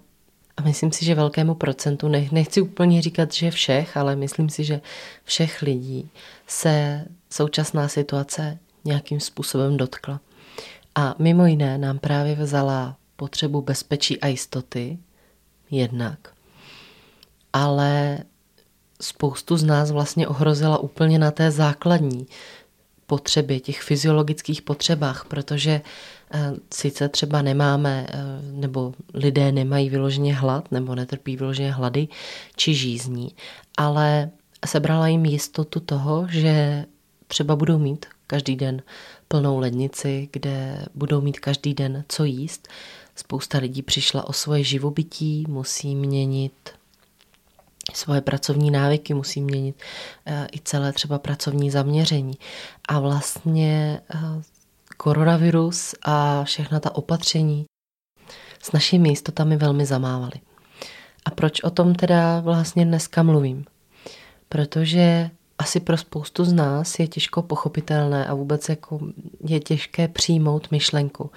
a 0.57 0.63
myslím 0.63 0.93
si, 0.93 1.05
že 1.05 1.15
velkému 1.15 1.55
procentu, 1.55 2.09
nechci 2.09 2.61
úplně 2.61 3.03
říkat, 3.03 3.33
že 3.33 3.51
všech, 3.51 3.97
ale 3.97 4.17
myslím 4.17 4.49
si, 4.49 4.65
že 4.65 4.81
všech 5.25 5.63
lidí 5.63 6.11
se 6.47 7.05
současná 7.31 7.89
situace 7.89 8.59
nějakým 8.85 9.21
způsobem 9.21 9.77
dotkla. 9.77 10.21
A 10.95 11.15
mimo 11.19 11.47
jiné 11.47 11.79
nám 11.79 11.99
právě 11.99 12.35
vzala 12.35 12.97
potřebu 13.17 13.63
bezpečí 13.63 14.21
a 14.21 14.27
jistoty, 14.27 14.99
jednak, 15.71 16.19
ale 17.53 18.19
spoustu 19.01 19.57
z 19.57 19.65
nás 19.65 19.91
vlastně 19.91 20.29
ohrozila 20.29 20.79
úplně 20.79 21.19
na 21.19 21.31
té 21.31 21.51
základní 21.51 22.27
potřeby, 23.07 23.61
těch 23.61 23.83
fyziologických 23.83 24.63
potřebách, 24.63 25.25
protože 25.29 25.81
eh, 26.31 26.53
sice 26.75 27.09
třeba 27.09 27.43
nemáme, 27.43 28.07
eh, 28.09 28.19
nebo 28.43 28.95
lidé 29.15 29.53
nemají 29.53 29.91
vyloženě 29.91 30.35
hlad, 30.35 30.73
nebo 30.73 30.95
netrpí 30.95 31.37
vyloženě 31.37 31.73
hlady 31.73 32.09
či 32.57 32.75
žízní, 32.75 33.35
ale 33.77 34.31
sebrala 34.67 35.09
jim 35.09 35.25
jistotu 35.25 35.81
toho, 35.81 36.27
že 36.31 36.85
třeba 37.27 37.57
budou 37.57 37.79
mít 37.79 38.07
každý 38.29 38.57
den 38.57 38.83
plnou 39.29 39.59
lednici, 39.59 40.29
kde 40.33 40.85
budou 40.95 41.21
mít 41.21 41.41
každý 41.41 41.75
den 41.75 42.05
co 42.09 42.25
jíst. 42.25 42.69
Spousta 43.17 43.59
lidí 43.59 43.83
přišla 43.83 44.29
o 44.29 44.33
svoje 44.33 44.65
živobytí, 44.65 45.45
musí 45.49 45.95
měnit 45.95 46.53
svoje 47.95 48.21
pracovní 48.21 48.71
návyky, 48.71 49.15
musí 49.15 49.41
měnit 49.41 49.77
eh, 50.27 50.47
i 50.53 50.61
celé 50.65 50.93
třeba 50.93 51.19
pracovní 51.19 51.71
zaměření. 51.71 52.39
A 52.89 53.01
vlastně 53.01 54.01
eh, 54.15 54.19
koronavirus 54.97 55.95
a 56.03 56.45
všechna 56.45 56.81
ta 56.81 56.95
opatření 56.95 57.67
s 58.63 58.73
našimi 58.73 59.09
jistotami 59.09 59.57
velmi 59.57 59.87
zamávaly. 59.87 60.41
A 61.25 61.31
proč 61.31 61.61
o 61.61 61.71
tom 61.71 61.95
teda 61.95 62.41
vlastně 62.41 62.85
dneska 62.85 63.23
mluvím? 63.23 63.65
Protože 64.49 65.31
asi 65.59 65.81
pro 65.81 65.97
spoustu 65.97 66.45
z 66.45 66.53
nás 66.53 66.99
je 66.99 67.09
těžko 67.09 67.43
pochopitelné 67.43 68.27
a 68.27 68.35
vůbec 68.35 68.69
jako 68.69 69.01
je 69.49 69.61
těžké 69.61 70.09
přijmout 70.09 70.71
myšlenku, 70.71 71.31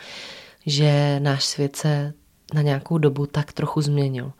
že 0.66 1.20
náš 1.20 1.46
svět 1.46 1.76
se 1.76 2.14
na 2.54 2.62
nějakou 2.62 2.98
dobu 2.98 3.26
tak 3.26 3.54
trochu 3.54 3.82
změnil 3.82 4.32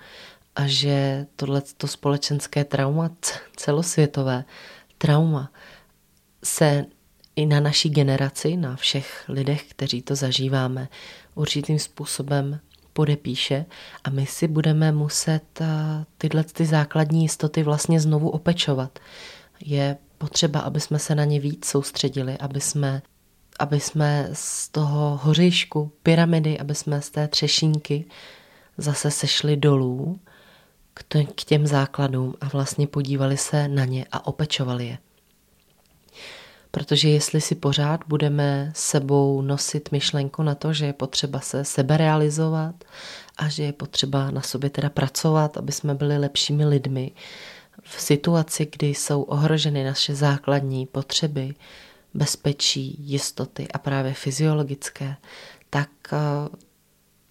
a 0.56 0.68
že 0.68 1.26
tohle 1.36 1.62
společenské 1.86 2.64
trauma, 2.64 3.10
celosvětové 3.56 4.44
trauma, 4.98 5.52
se 6.44 6.86
i 7.36 7.46
na 7.46 7.60
naší 7.60 7.90
generaci, 7.90 8.58
na 8.58 8.76
všech 8.76 9.24
lidech, 9.28 9.64
kteří 9.70 10.02
to 10.02 10.16
zažíváme, 10.16 10.88
určitým 11.36 11.80
způsobem 11.80 12.60
podepíše 12.94 13.66
a 14.04 14.10
my 14.10 14.26
si 14.26 14.48
budeme 14.48 14.92
muset 14.92 15.62
tyhle 16.18 16.44
ty 16.44 16.66
základní 16.66 17.22
jistoty 17.22 17.64
vlastně 17.64 18.00
znovu 18.00 18.30
opečovat. 18.30 19.00
Je 19.66 19.98
potřeba, 20.18 20.60
aby 20.60 20.80
jsme 20.80 21.00
se 21.00 21.16
na 21.16 21.26
ně 21.26 21.40
víc 21.40 21.66
soustředili, 21.66 22.38
aby 22.38 22.62
jsme, 22.62 23.02
aby 23.60 23.80
jsme 23.80 24.30
z 24.34 24.70
toho 24.70 25.20
hořejšku, 25.24 25.92
pyramidy, 26.04 26.60
aby 26.60 26.76
jsme 26.76 27.02
z 27.02 27.10
té 27.10 27.28
třešínky 27.28 28.06
zase 28.78 29.12
sešli 29.12 29.58
dolů 29.58 30.20
k 31.36 31.44
těm 31.44 31.68
základům 31.68 32.36
a 32.42 32.48
vlastně 32.48 32.88
podívali 32.88 33.38
se 33.38 33.68
na 33.68 33.86
ně 33.86 34.06
a 34.12 34.28
opečovali 34.28 34.88
je. 34.88 34.98
Protože 36.72 37.10
jestli 37.10 37.42
si 37.42 37.56
pořád 37.56 38.02
budeme 38.08 38.72
sebou 38.76 39.42
nosit 39.42 39.92
myšlenku 39.92 40.44
na 40.44 40.56
to, 40.56 40.74
že 40.74 40.86
je 40.86 40.94
potřeba 40.94 41.40
se 41.40 41.66
sebe 41.66 41.98
realizovat 41.98 42.76
a 43.38 43.50
že 43.50 43.64
je 43.64 43.74
potřeba 43.74 44.32
na 44.32 44.42
sobě 44.42 44.70
teda 44.70 44.90
pracovat, 44.90 45.58
aby 45.58 45.72
jsme 45.72 45.96
byli 45.96 46.18
lepšími 46.18 46.66
lidmi 46.66 47.12
v 47.84 48.02
situaci, 48.02 48.68
kdy 48.72 48.88
jsou 48.88 49.22
ohroženy 49.22 49.84
naše 49.84 50.16
základní 50.16 50.86
potřeby, 50.86 51.56
bezpečí, 52.14 52.96
jistoty 53.00 53.68
a 53.68 53.78
právě 53.78 54.14
fyziologické, 54.14 55.16
tak 55.70 55.90
eh, 56.14 56.18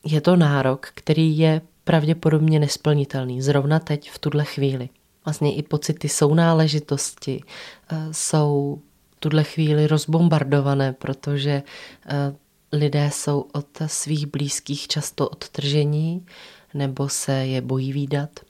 je 0.04 0.20
to 0.20 0.36
nárok, 0.36 0.90
který 0.94 1.38
je 1.38 1.60
pravděpodobně 1.84 2.58
nesplnitelný, 2.58 3.42
zrovna 3.42 3.78
teď 3.78 4.10
v 4.10 4.18
tuhle 4.18 4.44
chvíli. 4.44 4.88
Vlastně 5.24 5.54
i 5.54 5.62
pocity 5.62 6.08
sounáležitosti 6.08 7.42
eh, 7.42 7.96
jsou 8.10 8.82
v 9.10 9.20
tuhle 9.20 9.44
chvíli 9.44 9.86
rozbombardované, 9.86 10.92
protože 10.92 11.62
eh, 12.06 12.34
lidé 12.72 13.10
jsou 13.12 13.40
od 13.52 13.66
svých 13.86 14.26
blízkých 14.26 14.88
často 14.88 15.28
odtržení 15.28 16.26
nebo 16.74 17.08
se 17.08 17.32
je 17.32 17.60
bojí 17.60 17.92
výdat. 17.92 18.40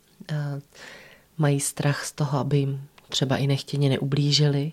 Mají 1.41 1.61
strach 1.61 2.05
z 2.05 2.13
toho, 2.13 2.39
aby 2.39 2.59
jim 2.59 2.87
třeba 3.09 3.37
i 3.37 3.47
nechtěně 3.47 3.89
neublížili, 3.89 4.73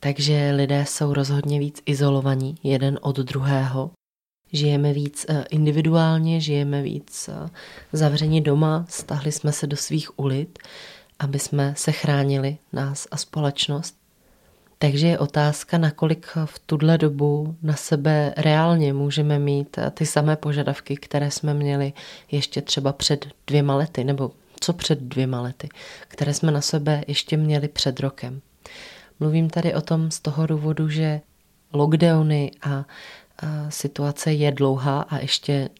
takže 0.00 0.52
lidé 0.56 0.84
jsou 0.88 1.12
rozhodně 1.12 1.58
víc 1.58 1.82
izolovaní 1.86 2.54
jeden 2.62 2.98
od 3.02 3.18
druhého 3.18 3.90
žijeme 4.52 4.92
víc 4.92 5.26
eh, 5.28 5.44
individuálně, 5.50 6.40
žijeme 6.40 6.82
víc 6.82 7.28
eh, 7.28 7.50
zavření 7.92 8.40
doma, 8.40 8.84
stahli 8.88 9.32
jsme 9.32 9.52
se 9.52 9.66
do 9.66 9.76
svých 9.76 10.18
ulit, 10.18 10.58
aby 11.18 11.38
jsme 11.38 11.74
se 11.76 11.92
chránili 11.92 12.58
nás 12.72 13.06
a 13.10 13.16
společnost. 13.16 13.96
Takže 14.78 15.06
je 15.06 15.18
otázka, 15.18 15.78
nakolik 15.78 16.26
v 16.44 16.58
tuhle 16.58 16.98
dobu 16.98 17.56
na 17.62 17.76
sebe 17.76 18.34
reálně 18.36 18.92
můžeme 18.92 19.38
mít 19.38 19.78
eh, 19.78 19.90
ty 19.90 20.06
samé 20.06 20.36
požadavky, 20.36 20.96
které 20.96 21.30
jsme 21.30 21.54
měli 21.54 21.92
ještě 22.30 22.62
třeba 22.62 22.92
před 22.92 23.26
dvěma 23.46 23.76
lety, 23.76 24.04
nebo 24.04 24.30
co 24.64 24.72
před 24.72 24.98
dvěma 24.98 25.40
lety, 25.40 25.68
které 26.08 26.34
jsme 26.34 26.52
na 26.52 26.60
sebe 26.60 27.04
ještě 27.06 27.36
měli 27.36 27.68
před 27.68 28.00
rokem. 28.00 28.40
Mluvím 29.20 29.50
tady 29.50 29.74
o 29.74 29.80
tom 29.80 30.10
z 30.10 30.20
toho 30.20 30.46
důvodu, 30.46 30.88
že 30.88 31.20
lockdowny 31.72 32.50
a 32.62 32.84
situace 33.68 34.32
je 34.32 34.52
dlouhá 34.52 35.00
a 35.02 35.18
ještě, 35.18 35.70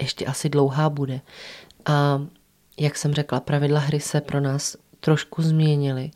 ještě 0.00 0.26
asi 0.26 0.48
dlouhá 0.48 0.90
bude. 0.90 1.20
A 1.86 2.26
jak 2.80 2.96
jsem 2.96 3.14
řekla, 3.14 3.40
pravidla 3.40 3.80
hry 3.80 4.00
se 4.00 4.20
pro 4.20 4.40
nás 4.40 4.76
trošku 5.00 5.42
změnily 5.42 6.10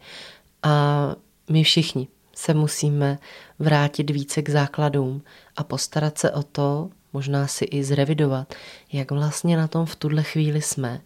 a 0.63 1.07
my 1.51 1.65
všichni 1.65 2.09
se 2.35 2.55
musíme 2.55 3.19
vrátit 3.59 4.11
více 4.11 4.43
k 4.43 4.49
základům 4.49 5.23
a 5.57 5.65
postarat 5.65 6.19
se 6.19 6.31
o 6.31 6.43
to, 6.43 6.91
možná 7.13 7.47
si 7.47 7.65
i 7.65 7.85
zrevidovat, 7.85 8.55
jak 8.93 9.11
vlastně 9.11 9.57
na 9.57 9.69
tom 9.69 9.87
v 9.87 9.97
tuhle 9.97 10.23
chvíli 10.23 10.63
jsme 10.63 11.01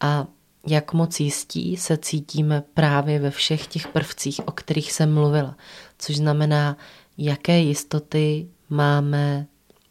a 0.00 0.26
jak 0.68 0.92
moc 0.92 1.20
jistí 1.20 1.76
se 1.76 1.96
cítíme 1.96 2.62
právě 2.74 3.18
ve 3.18 3.30
všech 3.30 3.66
těch 3.66 3.88
prvcích, 3.88 4.40
o 4.48 4.52
kterých 4.52 4.92
jsem 4.92 5.14
mluvila. 5.14 5.56
Což 5.98 6.16
znamená, 6.16 6.76
jaké 7.18 7.60
jistoty 7.60 8.48
máme 8.70 9.46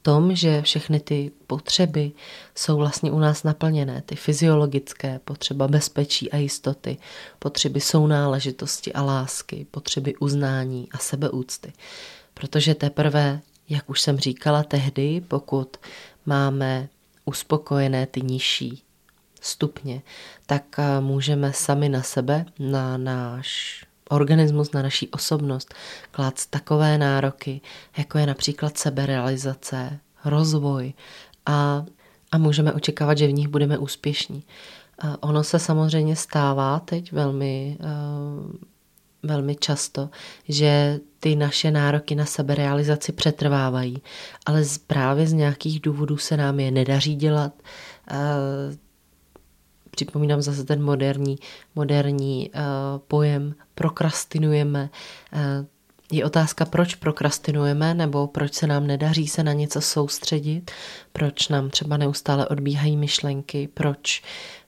tom, 0.08 0.36
že 0.36 0.62
všechny 0.62 1.00
ty 1.00 1.32
potřeby 1.48 2.12
jsou 2.56 2.78
vlastně 2.78 3.12
u 3.12 3.20
nás 3.20 3.44
naplněné, 3.44 4.02
ty 4.06 4.16
fyziologické, 4.16 5.20
potřeba 5.26 5.68
bezpečí 5.68 6.32
a 6.32 6.38
jistoty, 6.38 6.98
potřeby 7.40 7.82
sounáležitosti 7.82 8.94
a 8.94 9.02
lásky, 9.02 9.68
potřeby 9.72 10.16
uznání 10.16 10.88
a 10.92 10.98
sebeúcty. 10.98 11.74
Protože 12.34 12.76
teprve, 12.76 13.42
jak 13.70 13.90
už 13.90 14.02
jsem 14.02 14.18
říkala 14.18 14.64
tehdy, 14.64 15.22
pokud 15.28 15.78
máme 16.26 16.90
uspokojené 17.26 18.06
ty 18.06 18.22
nižší 18.22 18.84
stupně, 19.48 20.02
tak 20.46 20.64
můžeme 21.00 21.54
sami 21.54 21.90
na 21.90 22.04
sebe, 22.04 22.46
na 22.60 22.98
náš 22.98 23.84
organismus, 24.10 24.72
na 24.72 24.82
naší 24.82 25.10
osobnost 25.10 25.74
klát 26.12 26.46
takové 26.50 26.98
nároky, 26.98 27.62
jako 27.98 28.18
je 28.18 28.26
například 28.26 28.78
seberealizace, 28.78 30.00
rozvoj 30.26 30.94
a, 31.46 31.86
a 32.32 32.38
můžeme 32.38 32.74
očekávat, 32.74 33.18
že 33.18 33.28
v 33.28 33.34
nich 33.34 33.48
budeme 33.48 33.78
úspěšní. 33.78 34.44
A 35.00 35.24
ono 35.24 35.44
se 35.44 35.60
samozřejmě 35.60 36.16
stává 36.16 36.80
teď 36.80 37.12
velmi, 37.12 37.78
uh, 37.80 38.52
velmi 39.24 39.56
často, 39.56 40.10
že 40.48 41.00
ty 41.20 41.36
naše 41.36 41.72
nároky 41.72 42.16
na 42.16 42.26
seberealizaci 42.26 43.12
přetrvávají, 43.12 44.02
ale 44.46 44.64
právě 44.88 45.28
z 45.28 45.34
nějakých 45.34 45.80
důvodů 45.80 46.18
se 46.18 46.38
nám 46.38 46.60
je 46.60 46.72
nedaří 46.72 47.16
dělat. 47.16 47.54
Připomínám 49.98 50.42
zase 50.42 50.64
ten 50.64 50.84
moderní, 50.84 51.38
moderní 51.76 52.50
uh, 52.50 52.62
pojem 53.08 53.56
prokrastinujeme. 53.76 54.90
Uh, 55.34 55.40
je 56.12 56.26
otázka, 56.26 56.66
proč 56.66 56.96
prokrastinujeme, 56.96 57.94
nebo 57.94 58.28
proč 58.28 58.54
se 58.54 58.68
nám 58.68 58.88
nedaří 58.88 59.28
se 59.28 59.44
na 59.44 59.54
něco 59.54 59.82
soustředit, 59.82 60.72
proč 61.12 61.48
nám 61.48 61.70
třeba 61.70 61.98
neustále 61.98 62.48
odbíhají 62.48 62.98
myšlenky, 62.98 63.70
proč 63.74 64.24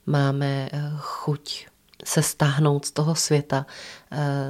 máme 0.06 0.68
uh, 0.72 0.80
chuť 0.98 1.66
se 2.04 2.22
stáhnout 2.22 2.84
z 2.84 2.90
toho 2.90 3.14
světa, 3.14 3.66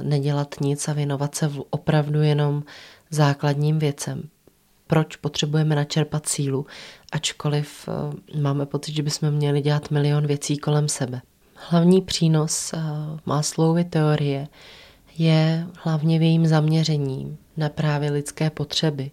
nedělat 0.01 0.55
nic 0.61 0.87
a 0.87 0.93
věnovat 0.93 1.35
se 1.35 1.51
opravdu 1.69 2.21
jenom 2.21 2.63
základním 3.09 3.79
věcem 3.79 4.29
proč 4.91 5.15
potřebujeme 5.15 5.75
načerpat 5.75 6.25
sílu, 6.25 6.65
ačkoliv 7.11 7.89
eh, 7.89 8.37
máme 8.41 8.65
pocit, 8.65 8.95
že 8.95 9.03
bychom 9.03 9.31
měli 9.31 9.61
dělat 9.61 9.91
milion 9.91 10.27
věcí 10.27 10.57
kolem 10.57 10.89
sebe. 10.89 11.21
Hlavní 11.55 12.01
přínos 12.01 12.73
eh, 12.73 12.79
Maslowovy 13.25 13.83
teorie 13.83 14.47
je 15.17 15.67
hlavně 15.83 16.19
v 16.19 16.21
jejím 16.21 16.47
zaměření 16.47 17.37
na 17.57 17.69
právě 17.69 18.11
lidské 18.11 18.49
potřeby. 18.49 19.11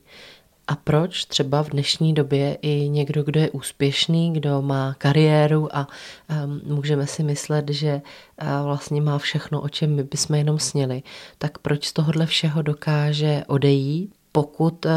A 0.68 0.76
proč 0.76 1.24
třeba 1.24 1.62
v 1.62 1.70
dnešní 1.70 2.14
době 2.14 2.58
i 2.62 2.88
někdo, 2.88 3.22
kdo 3.22 3.40
je 3.40 3.50
úspěšný, 3.50 4.32
kdo 4.32 4.62
má 4.62 4.94
kariéru 4.98 5.76
a 5.76 5.88
um, 6.44 6.60
můžeme 6.76 7.06
si 7.06 7.22
myslet, 7.22 7.70
že 7.70 8.02
uh, 8.42 8.48
vlastně 8.64 9.00
má 9.00 9.18
všechno, 9.18 9.60
o 9.60 9.68
čem 9.68 9.94
my 9.96 10.02
bychom 10.02 10.36
jenom 10.36 10.58
sněli, 10.58 11.02
tak 11.38 11.58
proč 11.58 11.84
z 11.84 11.92
tohohle 11.92 12.26
všeho 12.26 12.62
dokáže 12.62 13.42
odejít 13.46 14.17
pokud 14.38 14.86
eh, 14.86 14.90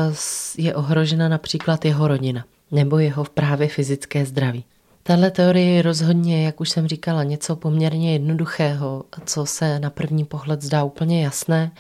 je 0.58 0.76
ohrožena 0.76 1.30
například 1.30 1.86
jeho 1.86 2.08
rodina 2.08 2.46
nebo 2.72 3.00
jeho 3.00 3.24
právě 3.24 3.68
fyzické 3.68 4.26
zdraví. 4.26 4.66
Tahle 5.04 5.32
teorie 5.32 5.66
je 5.70 5.82
rozhodně, 5.82 6.46
jak 6.46 6.62
už 6.62 6.70
jsem 6.70 6.88
říkala, 6.88 7.24
něco 7.24 7.56
poměrně 7.56 8.14
jednoduchého, 8.14 9.04
co 9.26 9.46
se 9.46 9.80
na 9.80 9.90
první 9.90 10.26
pohled 10.26 10.62
zdá 10.62 10.84
úplně 10.84 11.24
jasné 11.24 11.72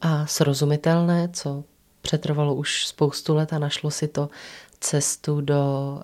a 0.00 0.26
srozumitelné, 0.26 1.28
co 1.32 1.64
přetrvalo 2.02 2.54
už 2.54 2.86
spoustu 2.86 3.34
let 3.34 3.52
a 3.52 3.58
našlo 3.58 3.90
si 3.90 4.08
to 4.08 4.28
cestu 4.80 5.40
do 5.40 5.62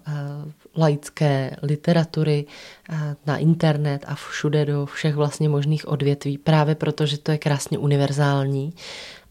uh, 0.08 0.50
laické 0.76 1.56
literatury, 1.62 2.46
uh, 2.90 2.96
na 3.26 3.36
internet 3.36 4.04
a 4.06 4.14
všude 4.14 4.64
do 4.64 4.86
všech 4.86 5.14
vlastně 5.14 5.48
možných 5.48 5.88
odvětví, 5.88 6.38
právě 6.38 6.74
protože 6.74 7.18
to 7.18 7.32
je 7.32 7.38
krásně 7.38 7.78
univerzální 7.78 8.72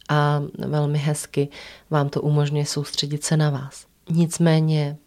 a 0.10 0.44
velmi 0.58 0.98
hezky 0.98 1.48
vám 1.90 2.10
to 2.10 2.22
umožňuje 2.22 2.66
soustředit 2.66 3.24
se 3.24 3.38
na 3.38 3.50
vás. 3.50 3.86
Nicméně, 4.10 4.98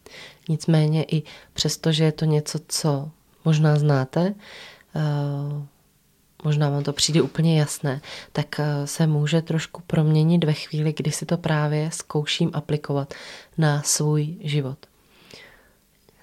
nicméně 0.48 1.04
i 1.04 1.22
přesto, 1.52 1.92
že 1.92 2.04
je 2.04 2.12
to 2.12 2.24
něco, 2.24 2.58
co 2.68 3.10
možná 3.44 3.76
znáte, 3.76 4.34
eh, 4.96 5.00
možná 6.44 6.70
vám 6.70 6.82
to 6.82 6.92
přijde 6.92 7.22
úplně 7.22 7.58
jasné, 7.58 8.00
tak 8.32 8.60
eh, 8.60 8.86
se 8.86 9.06
může 9.06 9.42
trošku 9.42 9.82
proměnit 9.86 10.44
ve 10.44 10.52
chvíli, 10.52 10.94
kdy 10.96 11.10
si 11.10 11.26
to 11.26 11.36
právě 11.36 11.90
zkouším 11.92 12.50
aplikovat 12.52 13.14
na 13.58 13.82
svůj 13.82 14.36
život. 14.40 14.78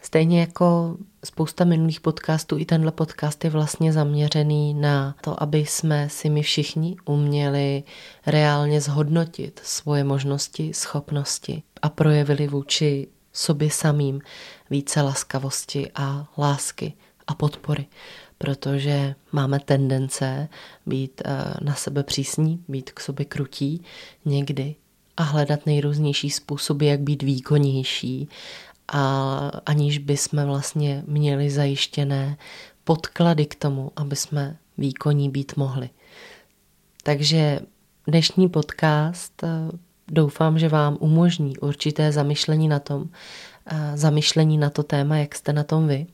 Stejně 0.01 0.39
jako 0.39 0.97
spousta 1.23 1.65
minulých 1.65 1.99
podcastů, 2.01 2.57
i 2.57 2.65
tenhle 2.65 2.91
podcast 2.91 3.43
je 3.43 3.49
vlastně 3.49 3.93
zaměřený 3.93 4.73
na 4.73 5.15
to, 5.21 5.43
aby 5.43 5.57
jsme 5.57 6.09
si 6.09 6.29
my 6.29 6.41
všichni 6.41 6.95
uměli 7.05 7.83
reálně 8.25 8.81
zhodnotit 8.81 9.61
svoje 9.63 10.03
možnosti, 10.03 10.73
schopnosti 10.73 11.63
a 11.81 11.89
projevili 11.89 12.47
vůči 12.47 13.07
sobě 13.33 13.69
samým 13.71 14.21
více 14.69 15.01
laskavosti 15.01 15.91
a 15.95 16.27
lásky 16.37 16.93
a 17.27 17.33
podpory, 17.35 17.85
protože 18.37 19.15
máme 19.31 19.59
tendence 19.59 20.49
být 20.85 21.21
eh, 21.25 21.53
na 21.61 21.75
sebe 21.75 22.03
přísní, 22.03 22.63
být 22.67 22.91
k 22.91 22.99
sobě 22.99 23.25
krutí 23.25 23.83
někdy 24.25 24.75
a 25.17 25.23
hledat 25.23 25.65
nejrůznější 25.65 26.29
způsoby, 26.29 26.89
jak 26.89 26.99
být 26.99 27.23
výkonnější 27.23 28.29
a 28.91 29.51
aniž 29.65 29.97
by 29.97 30.17
jsme 30.17 30.45
vlastně 30.45 31.03
měli 31.07 31.49
zajištěné 31.49 32.37
podklady 32.83 33.45
k 33.45 33.55
tomu, 33.55 33.91
aby 33.95 34.15
jsme 34.15 34.57
výkonní 34.77 35.29
být 35.29 35.57
mohli. 35.57 35.89
Takže 37.03 37.59
dnešní 38.07 38.49
podcast 38.49 39.43
eh, 39.43 39.47
doufám, 40.07 40.59
že 40.59 40.69
vám 40.69 40.97
umožní 40.99 41.57
určité 41.57 42.11
zamyšlení 42.11 42.67
na 42.67 42.79
tom, 42.79 43.05
eh, 43.65 43.97
zamyšlení 43.97 44.57
na 44.57 44.69
to 44.69 44.83
téma, 44.83 45.17
jak 45.17 45.35
jste 45.35 45.53
na 45.53 45.63
tom 45.63 45.87
vy, 45.87 46.05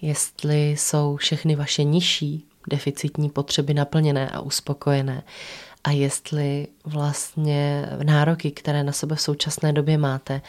jestli 0.00 0.70
jsou 0.70 1.16
všechny 1.16 1.56
vaše 1.56 1.84
nižší 1.84 2.44
deficitní 2.68 3.30
potřeby 3.30 3.74
naplněné 3.74 4.28
a 4.28 4.40
uspokojené 4.40 5.22
a 5.84 5.90
jestli 5.90 6.66
vlastně 6.84 7.88
nároky, 8.02 8.50
které 8.50 8.84
na 8.84 8.92
sebe 8.92 9.16
v 9.16 9.20
současné 9.20 9.72
době 9.72 9.98
máte, 9.98 10.40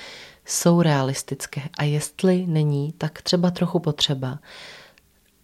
jsou 0.49 0.81
realistické. 0.81 1.61
A 1.77 1.83
jestli 1.83 2.47
není, 2.47 2.91
tak 2.91 3.21
třeba 3.21 3.51
trochu 3.51 3.79
potřeba 3.79 4.39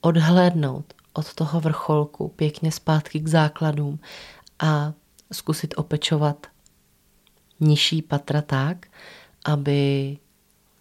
odhlédnout 0.02 0.94
od 1.14 1.34
toho 1.34 1.62
vrcholku 1.62 2.28
pěkně 2.28 2.72
zpátky 2.72 3.20
k 3.20 3.28
základům 3.28 4.00
a 4.60 4.94
zkusit 5.32 5.74
opečovat 5.78 6.48
nižší 7.60 8.02
patra 8.02 8.42
tak, 8.42 8.88
aby 9.46 10.18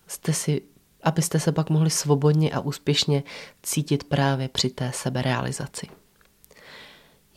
jste 0.07 0.33
si, 0.33 0.63
abyste 1.03 1.41
se 1.41 1.53
pak 1.53 1.71
mohli 1.71 1.91
svobodně 1.91 2.53
a 2.53 2.61
úspěšně 2.61 3.23
cítit 3.63 4.05
právě 4.05 4.49
při 4.49 4.71
té 4.71 4.93
seberealizaci. 4.95 5.87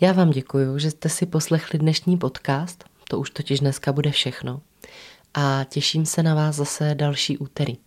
Já 0.01 0.13
vám 0.13 0.29
děkuji, 0.29 0.79
že 0.79 0.91
jste 0.91 1.09
si 1.09 1.25
poslechli 1.25 1.79
dnešní 1.79 2.17
podcast, 2.17 2.83
to 3.09 3.19
už 3.19 3.29
totiž 3.29 3.59
dneska 3.59 3.93
bude 3.93 4.11
všechno 4.11 4.61
a 5.39 5.63
těším 5.69 6.05
se 6.05 6.23
na 6.23 6.35
vás 6.35 6.55
zase 6.55 6.95
další 6.95 7.37
úterý. 7.37 7.77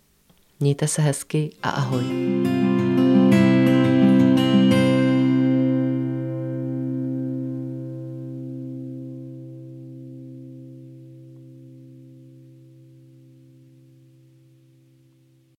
Mějte 0.59 0.87
se 0.87 1.01
hezky 1.01 1.49
a 1.63 1.69
ahoj. 1.69 2.03